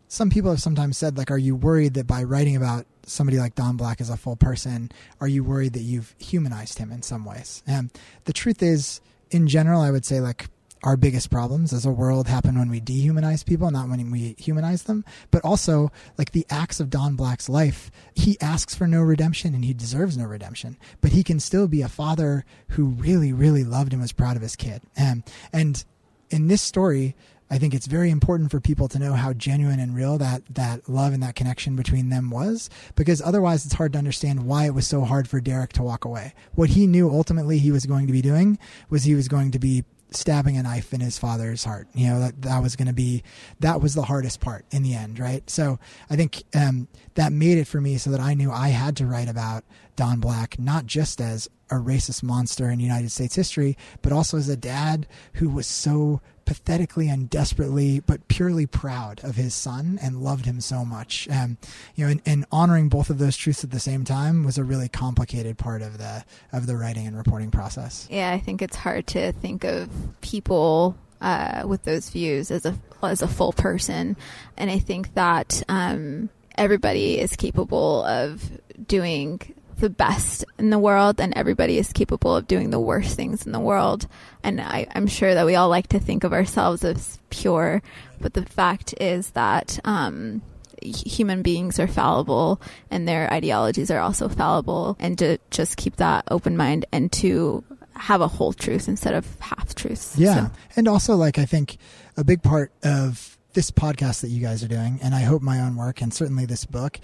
some 0.08 0.30
people 0.30 0.50
have 0.50 0.60
sometimes 0.60 0.98
said, 0.98 1.16
like, 1.16 1.30
are 1.30 1.38
you 1.38 1.54
worried 1.54 1.94
that 1.94 2.06
by 2.06 2.24
writing 2.24 2.56
about 2.56 2.84
somebody 3.06 3.38
like 3.38 3.54
Don 3.54 3.76
Black 3.76 4.00
as 4.00 4.10
a 4.10 4.16
full 4.16 4.36
person, 4.36 4.90
are 5.20 5.28
you 5.28 5.44
worried 5.44 5.74
that 5.74 5.82
you've 5.82 6.14
humanized 6.18 6.78
him 6.78 6.90
in 6.90 7.02
some 7.02 7.24
ways? 7.24 7.62
And 7.66 7.90
the 8.24 8.32
truth 8.32 8.62
is, 8.62 9.00
in 9.30 9.46
general, 9.46 9.80
I 9.80 9.90
would 9.90 10.04
say, 10.04 10.20
like, 10.20 10.48
our 10.82 10.96
biggest 10.96 11.30
problems 11.30 11.72
as 11.72 11.84
a 11.84 11.90
world 11.90 12.26
happen 12.26 12.58
when 12.58 12.70
we 12.70 12.80
dehumanize 12.80 13.44
people, 13.44 13.70
not 13.70 13.88
when 13.88 14.10
we 14.10 14.34
humanize 14.38 14.84
them. 14.84 15.04
But 15.30 15.44
also, 15.44 15.92
like 16.16 16.32
the 16.32 16.46
acts 16.50 16.80
of 16.80 16.90
Don 16.90 17.16
Black's 17.16 17.48
life, 17.48 17.90
he 18.14 18.40
asks 18.40 18.74
for 18.74 18.86
no 18.86 19.02
redemption 19.02 19.54
and 19.54 19.64
he 19.64 19.74
deserves 19.74 20.16
no 20.16 20.24
redemption. 20.24 20.78
But 21.00 21.12
he 21.12 21.22
can 21.22 21.40
still 21.40 21.68
be 21.68 21.82
a 21.82 21.88
father 21.88 22.44
who 22.68 22.86
really, 22.86 23.32
really 23.32 23.64
loved 23.64 23.92
and 23.92 24.00
was 24.00 24.12
proud 24.12 24.36
of 24.36 24.42
his 24.42 24.56
kid. 24.56 24.82
And, 24.96 25.22
and 25.52 25.84
in 26.30 26.48
this 26.48 26.62
story, 26.62 27.14
I 27.52 27.58
think 27.58 27.74
it's 27.74 27.88
very 27.88 28.10
important 28.10 28.52
for 28.52 28.60
people 28.60 28.86
to 28.88 28.98
know 29.00 29.14
how 29.14 29.32
genuine 29.32 29.80
and 29.80 29.94
real 29.94 30.18
that, 30.18 30.42
that 30.54 30.88
love 30.88 31.12
and 31.12 31.22
that 31.24 31.34
connection 31.34 31.74
between 31.74 32.08
them 32.08 32.30
was, 32.30 32.70
because 32.94 33.20
otherwise 33.20 33.66
it's 33.66 33.74
hard 33.74 33.92
to 33.94 33.98
understand 33.98 34.46
why 34.46 34.66
it 34.66 34.74
was 34.74 34.86
so 34.86 35.02
hard 35.02 35.28
for 35.28 35.40
Derek 35.40 35.72
to 35.72 35.82
walk 35.82 36.04
away. 36.04 36.32
What 36.54 36.70
he 36.70 36.86
knew 36.86 37.10
ultimately 37.10 37.58
he 37.58 37.72
was 37.72 37.86
going 37.86 38.06
to 38.06 38.12
be 38.12 38.22
doing 38.22 38.56
was 38.88 39.02
he 39.02 39.16
was 39.16 39.26
going 39.26 39.50
to 39.50 39.58
be 39.58 39.84
stabbing 40.12 40.56
a 40.56 40.62
knife 40.62 40.92
in 40.92 41.00
his 41.00 41.18
father's 41.18 41.64
heart. 41.64 41.88
You 41.94 42.08
know, 42.08 42.20
that, 42.20 42.42
that 42.42 42.62
was 42.62 42.76
going 42.76 42.88
to 42.88 42.94
be, 42.94 43.22
that 43.60 43.80
was 43.80 43.94
the 43.94 44.02
hardest 44.02 44.40
part 44.40 44.64
in 44.70 44.82
the 44.82 44.94
end, 44.94 45.18
right? 45.18 45.48
So 45.48 45.78
I 46.08 46.16
think 46.16 46.42
um, 46.54 46.88
that 47.14 47.32
made 47.32 47.58
it 47.58 47.66
for 47.66 47.80
me 47.80 47.98
so 47.98 48.10
that 48.10 48.20
I 48.20 48.34
knew 48.34 48.50
I 48.50 48.68
had 48.68 48.96
to 48.96 49.06
write 49.06 49.28
about 49.28 49.64
Don 49.96 50.20
Black, 50.20 50.58
not 50.58 50.86
just 50.86 51.20
as 51.20 51.48
a 51.70 51.74
racist 51.74 52.22
monster 52.22 52.68
in 52.70 52.80
United 52.80 53.10
States 53.12 53.34
history, 53.34 53.76
but 54.02 54.12
also 54.12 54.36
as 54.36 54.48
a 54.48 54.56
dad 54.56 55.06
who 55.34 55.48
was 55.48 55.66
so 55.66 56.20
pathetically 56.50 57.08
and 57.08 57.30
desperately, 57.30 58.00
but 58.00 58.26
purely 58.26 58.66
proud 58.66 59.22
of 59.22 59.36
his 59.36 59.54
son 59.54 60.00
and 60.02 60.20
loved 60.20 60.46
him 60.46 60.60
so 60.60 60.84
much. 60.84 61.28
Um, 61.30 61.58
you 61.94 62.04
know, 62.04 62.10
and, 62.10 62.22
and, 62.26 62.44
honoring 62.50 62.88
both 62.88 63.08
of 63.08 63.18
those 63.18 63.36
truths 63.36 63.62
at 63.62 63.70
the 63.70 63.78
same 63.78 64.02
time 64.02 64.42
was 64.42 64.58
a 64.58 64.64
really 64.64 64.88
complicated 64.88 65.58
part 65.58 65.80
of 65.80 65.98
the 65.98 66.24
of 66.52 66.66
the 66.66 66.76
writing 66.76 67.06
and 67.06 67.16
reporting 67.16 67.52
process. 67.52 68.08
Yeah, 68.10 68.32
I 68.32 68.40
think 68.40 68.62
it's 68.62 68.74
hard 68.74 69.06
to 69.08 69.30
think 69.30 69.62
of 69.62 69.88
people 70.22 70.96
uh, 71.20 71.62
with 71.68 71.84
those 71.84 72.10
views 72.10 72.50
as 72.50 72.66
a 72.66 72.76
as 73.00 73.22
a 73.22 73.28
full 73.28 73.52
person, 73.52 74.16
and 74.56 74.72
I 74.72 74.80
think 74.80 75.14
that 75.14 75.62
um, 75.68 76.30
everybody 76.58 77.20
is 77.20 77.36
capable 77.36 78.02
of 78.02 78.50
doing 78.88 79.54
the 79.80 79.90
best 79.90 80.44
in 80.58 80.70
the 80.70 80.78
world 80.78 81.20
and 81.20 81.32
everybody 81.34 81.78
is 81.78 81.92
capable 81.92 82.36
of 82.36 82.46
doing 82.46 82.70
the 82.70 82.80
worst 82.80 83.16
things 83.16 83.46
in 83.46 83.52
the 83.52 83.60
world. 83.60 84.06
And 84.42 84.60
I, 84.60 84.86
am 84.94 85.06
sure 85.06 85.34
that 85.34 85.46
we 85.46 85.56
all 85.56 85.68
like 85.68 85.88
to 85.88 85.98
think 85.98 86.24
of 86.24 86.32
ourselves 86.32 86.84
as 86.84 87.18
pure, 87.30 87.82
but 88.20 88.34
the 88.34 88.44
fact 88.44 88.94
is 89.00 89.30
that 89.30 89.78
um, 89.84 90.42
human 90.82 91.42
beings 91.42 91.78
are 91.78 91.88
fallible 91.88 92.60
and 92.90 93.08
their 93.08 93.32
ideologies 93.32 93.90
are 93.90 94.00
also 94.00 94.28
fallible. 94.28 94.96
And 95.00 95.18
to 95.18 95.38
just 95.50 95.76
keep 95.76 95.96
that 95.96 96.24
open 96.30 96.56
mind 96.56 96.86
and 96.92 97.10
to 97.12 97.64
have 97.94 98.20
a 98.20 98.28
whole 98.28 98.52
truth 98.52 98.88
instead 98.88 99.14
of 99.14 99.26
half 99.40 99.74
truths. 99.74 100.16
Yeah. 100.16 100.46
So. 100.46 100.52
And 100.76 100.88
also, 100.88 101.16
like, 101.16 101.38
I 101.38 101.44
think 101.44 101.76
a 102.16 102.24
big 102.24 102.42
part 102.42 102.72
of 102.82 103.38
this 103.52 103.70
podcast 103.70 104.20
that 104.22 104.28
you 104.28 104.40
guys 104.40 104.62
are 104.62 104.68
doing, 104.68 105.00
and 105.02 105.14
I 105.14 105.20
hope 105.20 105.42
my 105.42 105.60
own 105.60 105.76
work 105.76 106.00
and 106.00 106.14
certainly 106.14 106.46
this 106.46 106.64
book 106.64 106.98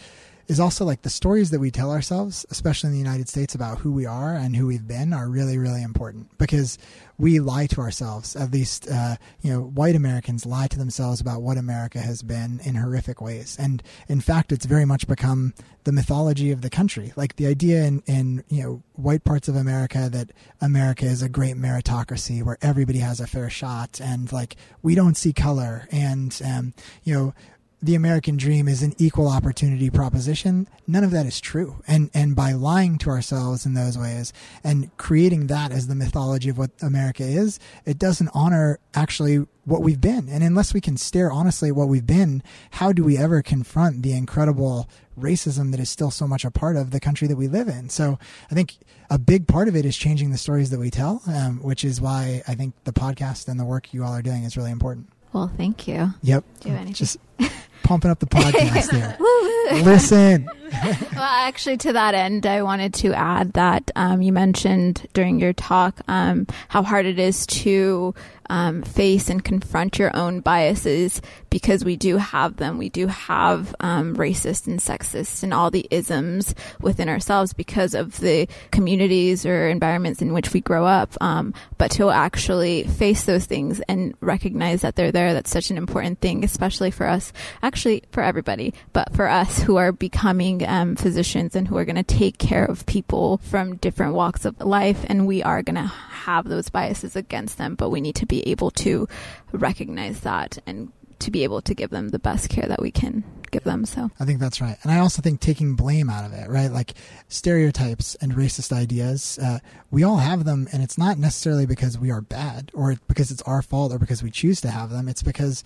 is 0.49 0.61
also 0.61 0.85
like 0.85 1.03
the 1.03 1.11
stories 1.11 1.51
that 1.51 1.59
we 1.59 1.71
tell 1.71 1.91
ourselves, 1.91 2.47
especially 2.51 2.89
in 2.89 2.93
the 2.93 3.01
United 3.01 3.29
States, 3.29 3.55
about 3.55 3.79
who 3.79 3.93
we 3.93 4.07
are 4.07 4.35
and 4.35 4.55
who 4.57 4.67
we've 4.67 4.87
been, 4.87 5.13
are 5.13 5.29
really, 5.29 5.59
really 5.59 5.83
important 5.83 6.37
because 6.39 6.79
we 7.19 7.41
lie 7.41 7.67
to 7.67 7.81
ourselves. 7.81 8.37
At 8.37 8.53
least, 8.53 8.89
uh, 8.91 9.17
you 9.41 9.53
know, 9.53 9.61
white 9.63 9.95
Americans 9.95 10.47
lie 10.47 10.69
to 10.69 10.79
themselves 10.79 11.21
about 11.21 11.43
what 11.43 11.57
America 11.57 11.99
has 11.99 12.23
been 12.23 12.61
in 12.65 12.77
horrific 12.77 13.21
ways. 13.21 13.57
And 13.59 13.83
in 14.09 14.21
fact, 14.21 14.53
it's 14.53 14.67
very 14.67 14.85
much 14.85 15.07
become 15.07 15.55
the 15.85 15.93
mythology 15.93 16.51
of 16.51 16.63
the 16.63 16.71
country. 16.71 17.13
Like 17.17 17.37
the 17.37 17.47
idea 17.47 17.85
in, 17.85 18.03
in 18.07 18.45
you 18.49 18.63
know 18.63 18.83
white 18.95 19.25
parts 19.25 19.49
of 19.49 19.57
America 19.57 20.09
that 20.11 20.33
America 20.61 21.07
is 21.07 21.23
a 21.23 21.29
great 21.29 21.57
meritocracy 21.57 22.43
where 22.43 22.59
everybody 22.61 22.99
has 22.99 23.21
a 23.21 23.27
fair 23.27 23.49
shot, 23.49 24.01
and 24.01 24.31
like 24.33 24.57
we 24.83 24.95
don't 24.95 25.17
see 25.17 25.33
color, 25.33 25.89
and 25.91 26.39
um, 26.45 26.75
you 27.05 27.15
know 27.15 27.35
the 27.83 27.95
American 27.95 28.37
dream 28.37 28.69
is 28.69 28.83
an 28.83 28.95
equal 28.97 29.29
opportunity 29.29 29.91
proposition. 29.91 30.67
None 30.87 31.05
of 31.05 31.11
that 31.11 31.27
is 31.27 31.41
true. 31.41 31.83
And 31.87 32.11
and 32.15 32.35
by 32.35 32.53
lying 32.53 32.97
to 32.99 33.11
ourselves 33.11 33.67
in 33.67 33.75
those 33.75 33.99
ways 33.99 34.33
and 34.65 34.95
creating 34.97 35.49
that 35.49 35.73
as 35.73 35.87
the 35.87 35.95
mythology 35.95 36.49
of 36.49 36.59
what 36.59 36.71
America 36.81 37.23
is, 37.23 37.59
it 37.85 37.99
doesn't 37.99 38.31
honor 38.33 38.79
actually 38.95 39.47
what 39.65 39.83
we've 39.83 40.01
been. 40.01 40.29
And 40.29 40.43
unless 40.43 40.73
we 40.73 40.81
can 40.81 40.97
stare 40.97 41.31
honestly 41.31 41.69
at 41.69 41.77
what 41.77 41.89
we've 41.89 42.07
been, 42.07 42.43
how 42.71 42.93
do 42.93 43.05
we 43.05 43.19
ever 43.19 43.43
confront 43.43 44.03
the 44.03 44.12
incredible 44.12 44.89
racism 45.19 45.71
that 45.73 45.81
is 45.81 45.91
still 45.91 46.11
so 46.11 46.27
much 46.27 46.45
a 46.45 46.51
part 46.51 46.77
of 46.77 46.93
the 46.93 47.01
country 47.01 47.29
that 47.29 47.37
we 47.37 47.49
live 47.49 47.69
in? 47.69 47.91
So 47.91 48.19
I 48.51 48.55
think 48.55 48.79
a 49.11 49.19
big 49.19 49.47
part 49.47 49.69
of 49.69 49.77
it 49.77 49.85
is 49.85 49.97
changing 49.97 50.31
the 50.31 50.39
stories 50.39 50.71
that 50.71 50.81
we 50.81 50.91
tell, 50.91 51.21
um, 51.27 51.59
which 51.62 51.85
is 51.85 52.01
why 52.01 52.43
I 52.49 52.55
think 52.55 52.75
the 52.85 52.93
podcast 52.93 53.49
and 53.49 53.61
the 53.61 53.65
work 53.65 53.93
you 53.93 54.03
all 54.03 54.12
are 54.12 54.23
doing 54.23 54.45
is 54.45 54.57
really 54.57 54.71
important. 54.71 55.11
Well, 55.37 55.53
thank 55.55 55.87
you. 55.87 56.14
Yep. 56.22 56.44
Do 56.61 56.70
anything? 56.70 56.94
Just 56.94 57.18
pumping 57.83 58.11
up 58.11 58.19
the 58.19 58.27
podcast 58.27 58.93
here. 58.93 59.17
Listen. 59.85 60.49
well, 60.85 61.23
actually, 61.23 61.77
to 61.79 61.93
that 61.93 62.15
end, 62.15 62.47
I 62.47 62.62
wanted 62.62 62.95
to 62.95 63.12
add 63.15 63.53
that 63.55 63.91
um, 63.95 64.23
you 64.23 64.33
mentioned 64.33 65.07
during 65.12 65.39
your 65.39 65.53
talk 65.53 66.01
um, 66.09 66.47
how 66.69 66.83
hard 66.83 67.07
it 67.07 67.19
is 67.19 67.47
to 67.47 68.15
um, 68.49 68.83
face 68.83 69.29
and 69.29 69.45
confront 69.45 69.99
your 69.99 70.15
own 70.17 70.41
biases 70.41 71.21
because 71.51 71.85
we 71.85 71.97
do 71.97 72.17
have 72.17 72.57
them. 72.57 72.79
We 72.79 72.89
do 72.89 73.07
have 73.07 73.75
um, 73.81 74.17
racist 74.17 74.67
and 74.67 74.79
sexist 74.79 75.43
and 75.43 75.53
all 75.55 75.71
the 75.71 75.87
isms 75.91 76.55
within 76.81 77.09
ourselves 77.09 77.53
because 77.53 77.95
of 77.95 78.19
the 78.21 78.49
communities 78.71 79.47
or 79.47 79.69
environments 79.69 80.23
in 80.23 80.33
which 80.33 80.53
we 80.53 80.61
grow 80.61 80.85
up. 80.85 81.17
Um, 81.21 81.55
but 81.79 81.91
to 81.93 82.11
actually 82.11 82.85
face 82.85 83.25
those 83.25 83.47
things 83.47 83.81
and 83.89 84.15
recognize 84.21 84.83
that 84.83 84.97
they're 84.97 85.12
there, 85.12 85.35
that's 85.35 85.51
such 85.51 85.71
an 85.71 85.79
important 85.79 86.21
thing, 86.21 86.45
especially 86.45 86.91
for 86.91 87.07
us, 87.07 87.33
actually 87.62 87.76
for 87.77 88.23
everybody, 88.23 88.75
but 88.93 89.15
for 89.15 89.29
us 89.29 89.61
who 89.61 89.77
are 89.77 89.93
becoming 89.93 90.67
um, 90.67 90.97
physicians 90.97 91.55
and 91.55 91.69
who 91.69 91.77
are 91.77 91.85
going 91.85 91.97
to 91.97 92.03
take 92.03 92.39
care 92.39 92.65
of 92.65 92.87
people 92.87 93.39
from 93.39 93.77
different 93.77 94.15
walks 94.15 94.45
of 94.45 94.61
life. 94.61 95.05
And 95.09 95.27
we 95.27 95.43
are 95.43 95.62
going 95.62 95.77
to 95.77 95.83
have 95.83 96.49
those 96.49 96.69
biases 96.71 97.17
against 97.17 97.59
them, 97.59 97.75
but 97.75 97.91
we 97.91 98.01
need 98.01 98.17
to 98.17 98.27
be 98.27 98.47
able 98.49 98.71
to 98.73 99.09
recognize 99.53 100.21
that 100.21 100.59
and 100.67 100.93
to 101.19 101.31
be 101.31 101.45
able 101.45 101.62
to 101.62 101.75
give 101.75 101.91
them 101.91 102.11
the 102.11 102.19
best 102.19 102.49
care 102.49 102.67
that 102.67 102.83
we 102.83 102.91
can 102.91 103.25
give 103.51 103.65
them. 103.65 103.85
So 103.85 104.11
I 104.21 104.25
think 104.25 104.41
that's 104.41 104.61
right, 104.61 104.77
and 104.83 104.93
I 104.93 104.99
also 104.99 105.23
think 105.23 105.41
taking 105.41 105.75
blame 105.75 106.11
out 106.11 106.25
of 106.25 106.33
it, 106.33 106.49
right? 106.49 106.71
Like 106.71 106.95
stereotypes 107.29 108.15
and 108.17 108.33
racist 108.33 108.73
ideas, 108.73 109.39
uh, 109.43 109.61
we 109.91 110.03
all 110.03 110.19
have 110.19 110.45
them, 110.45 110.69
and 110.73 110.83
it's 110.83 110.99
not 110.99 111.19
necessarily 111.19 111.67
because 111.67 111.99
we 111.99 112.11
are 112.11 112.21
bad 112.21 112.71
or 112.75 112.97
because 113.09 113.31
it's 113.31 113.43
our 113.43 113.62
fault 113.62 113.93
or 113.93 113.99
because 113.99 114.23
we 114.23 114.31
choose 114.31 114.61
to 114.62 114.71
have 114.71 114.91
them. 114.91 115.09
It's 115.09 115.23
because 115.23 115.65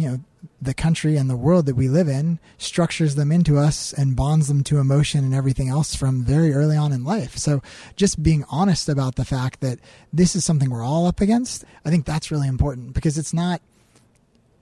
you 0.00 0.08
know 0.08 0.20
the 0.62 0.74
country 0.74 1.16
and 1.16 1.28
the 1.28 1.36
world 1.36 1.66
that 1.66 1.76
we 1.76 1.88
live 1.88 2.08
in 2.08 2.38
structures 2.56 3.14
them 3.14 3.30
into 3.30 3.58
us 3.58 3.92
and 3.92 4.16
bonds 4.16 4.48
them 4.48 4.64
to 4.64 4.78
emotion 4.78 5.24
and 5.24 5.34
everything 5.34 5.68
else 5.68 5.94
from 5.94 6.22
very 6.22 6.52
early 6.52 6.76
on 6.76 6.92
in 6.92 7.04
life. 7.04 7.36
So 7.36 7.62
just 7.96 8.22
being 8.22 8.44
honest 8.50 8.88
about 8.88 9.16
the 9.16 9.24
fact 9.24 9.60
that 9.60 9.78
this 10.12 10.34
is 10.34 10.44
something 10.44 10.70
we're 10.70 10.84
all 10.84 11.06
up 11.06 11.20
against, 11.20 11.64
I 11.84 11.90
think 11.90 12.06
that's 12.06 12.30
really 12.30 12.48
important 12.48 12.94
because 12.94 13.18
it's 13.18 13.34
not 13.34 13.60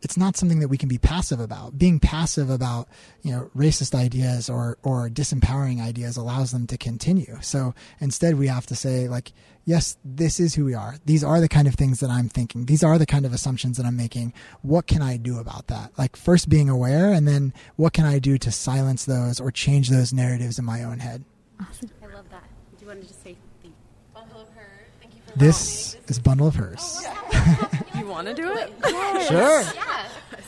it's 0.03 0.17
not 0.17 0.37
something 0.37 0.61
that 0.61 0.69
we 0.69 0.79
can 0.79 0.89
be 0.89 0.99
passive 0.99 1.41
about. 1.41 1.79
Being 1.79 1.99
passive 1.99 2.51
about, 2.51 2.89
you 3.23 3.33
know, 3.33 3.51
racist 3.57 3.95
ideas 3.95 4.49
or, 4.49 4.79
or 4.83 5.09
disempowering 5.09 5.83
ideas 5.83 6.17
allows 6.17 6.53
them 6.53 6.67
to 6.69 6.79
continue. 6.79 7.39
So 7.41 7.75
instead 8.01 8.37
we 8.37 8.47
have 8.47 8.67
to 8.67 8.77
say 8.77 9.09
like, 9.09 9.33
yes, 9.65 9.97
this 10.05 10.39
is 10.41 10.55
who 10.55 10.65
we 10.65 10.75
are. 10.75 10.97
These 11.05 11.25
are 11.25 11.41
the 11.41 11.49
kind 11.49 11.67
of 11.67 11.75
things 11.75 12.01
that 12.01 12.11
I'm 12.11 12.29
thinking. 12.29 12.67
These 12.67 12.85
are 12.85 12.97
the 12.99 13.07
kind 13.07 13.27
of 13.27 13.33
assumptions 13.33 13.77
that 13.77 13.87
I'm 13.87 13.97
making. 13.97 14.33
What 14.63 14.87
can 14.87 15.03
I 15.03 15.17
do 15.17 15.39
about 15.39 15.67
that? 15.67 15.93
Like 15.99 16.17
first 16.17 16.49
being 16.49 16.69
aware 16.69 17.13
and 17.13 17.27
then 17.27 17.53
what 17.77 17.93
can 17.93 18.05
I 18.05 18.19
do 18.19 18.39
to 18.39 18.53
silence 18.53 19.05
those 19.05 19.41
or 19.41 19.51
change 19.51 19.89
those 19.91 20.13
narratives 20.13 20.59
in 20.59 20.65
my 20.65 20.85
own 20.85 21.01
head? 21.01 21.25
Awesome. 21.61 21.91
I 22.03 22.15
love 22.15 22.31
that. 22.31 22.45
Do 22.79 22.85
you 22.85 22.87
want 22.87 23.03
to 23.03 23.09
just 23.09 23.23
say 23.23 23.37
the 23.63 23.71
bundle 24.15 24.43
of 24.43 24.49
hers? 24.51 24.87
Thank 25.01 25.15
you 25.17 25.21
for 25.27 25.28
This 25.39 25.97
is 26.09 26.19
bundle 26.19 26.49
of 26.49 26.57
hers. 26.57 27.07
You 27.97 28.07
want 28.07 28.27
to 28.29 28.35
do 28.35 28.53
it? 28.53 28.73
Yes. 28.89 29.29
Sure. 29.29 29.61
Yeah. 29.75 30.05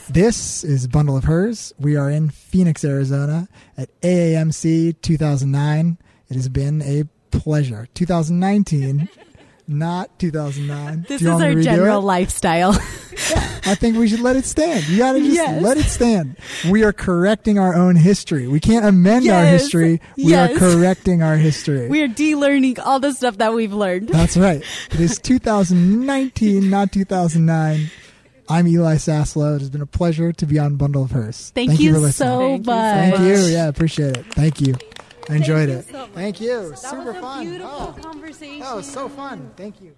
This 0.09 0.65
is 0.65 0.87
Bundle 0.87 1.17
of 1.17 1.25
Hers. 1.25 1.73
We 1.79 1.97
are 1.97 2.09
in 2.11 2.31
Phoenix, 2.31 2.85
Arizona 2.85 3.49
at 3.77 3.89
AAMC 4.01 5.01
2009. 5.03 5.99
It 6.29 6.35
has 6.35 6.49
been 6.49 6.83
a 6.83 7.05
pleasure. 7.31 7.89
2019, 7.95 9.09
not 9.69 10.19
2009. 10.19 11.07
This 11.09 11.23
is 11.23 11.29
our 11.29 11.55
general 11.61 12.01
lifestyle. 12.03 12.73
yeah, 13.65 13.73
I 13.73 13.75
think 13.75 13.97
we 13.97 14.09
should 14.09 14.21
let 14.21 14.37
it 14.37 14.45
stand. 14.45 14.89
You 14.89 14.99
got 14.99 15.13
to 15.13 15.21
just 15.21 15.35
yes. 15.35 15.63
let 15.63 15.77
it 15.77 15.85
stand. 15.85 16.37
We 16.71 16.85
are 16.85 16.93
correcting 16.93 17.59
our 17.59 17.75
own 17.75 17.97
history. 17.97 18.47
We 18.49 18.61
can't 18.61 18.85
amend 18.85 19.25
yes. 19.25 19.35
our 19.35 19.45
history. 19.51 20.01
We 20.17 20.25
yes. 20.25 20.51
are 20.51 20.59
correcting 20.59 21.23
our 21.23 21.37
history. 21.37 21.89
We 21.91 22.03
are 22.03 22.09
de-learning 22.09 22.81
all 22.81 23.01
the 23.01 23.13
stuff 23.13 23.39
that 23.39 23.53
we've 23.55 23.73
learned. 23.73 24.09
That's 24.09 24.37
right. 24.37 24.63
It 24.93 25.01
is 25.01 25.19
2019, 25.19 26.71
not 26.71 26.93
2009. 26.93 27.91
I'm 28.49 28.67
Eli 28.67 28.97
Saslow. 28.97 29.57
It 29.57 29.61
has 29.61 29.71
been 29.71 29.81
a 29.81 29.87
pleasure 29.87 30.33
to 30.33 30.47
be 30.47 30.59
on 30.59 30.77
Bundle 30.77 31.05
of 31.05 31.13
Hers. 31.13 31.53
Thank, 31.55 31.79
you, 31.79 31.93
for 31.93 31.99
listening. 32.01 32.29
so 32.29 32.39
Thank 32.39 32.59
you 32.59 32.65
so 32.65 32.71
much. 32.73 32.95
Thank 32.95 33.19
you. 33.21 33.53
Yeah, 33.53 33.69
appreciate 33.69 34.17
it. 34.17 34.27
Thank 34.35 34.61
you. 34.61 34.75
I 35.29 35.37
enjoyed 35.37 35.69
you 35.69 35.77
it. 35.77 35.85
so 35.89 35.99
much. 35.99 36.11
Thank 36.15 36.41
you. 36.41 36.71
That 36.71 36.79
Super 36.79 37.05
was 37.05 37.17
a 37.17 37.21
fun. 37.21 37.47
beautiful 37.49 37.71
Oh, 37.97 38.03
conversation. 38.03 38.61
that 38.61 38.75
was 38.75 38.91
so 38.91 39.09
fun. 39.09 39.53
Thank 39.57 39.81
you. 39.81 39.95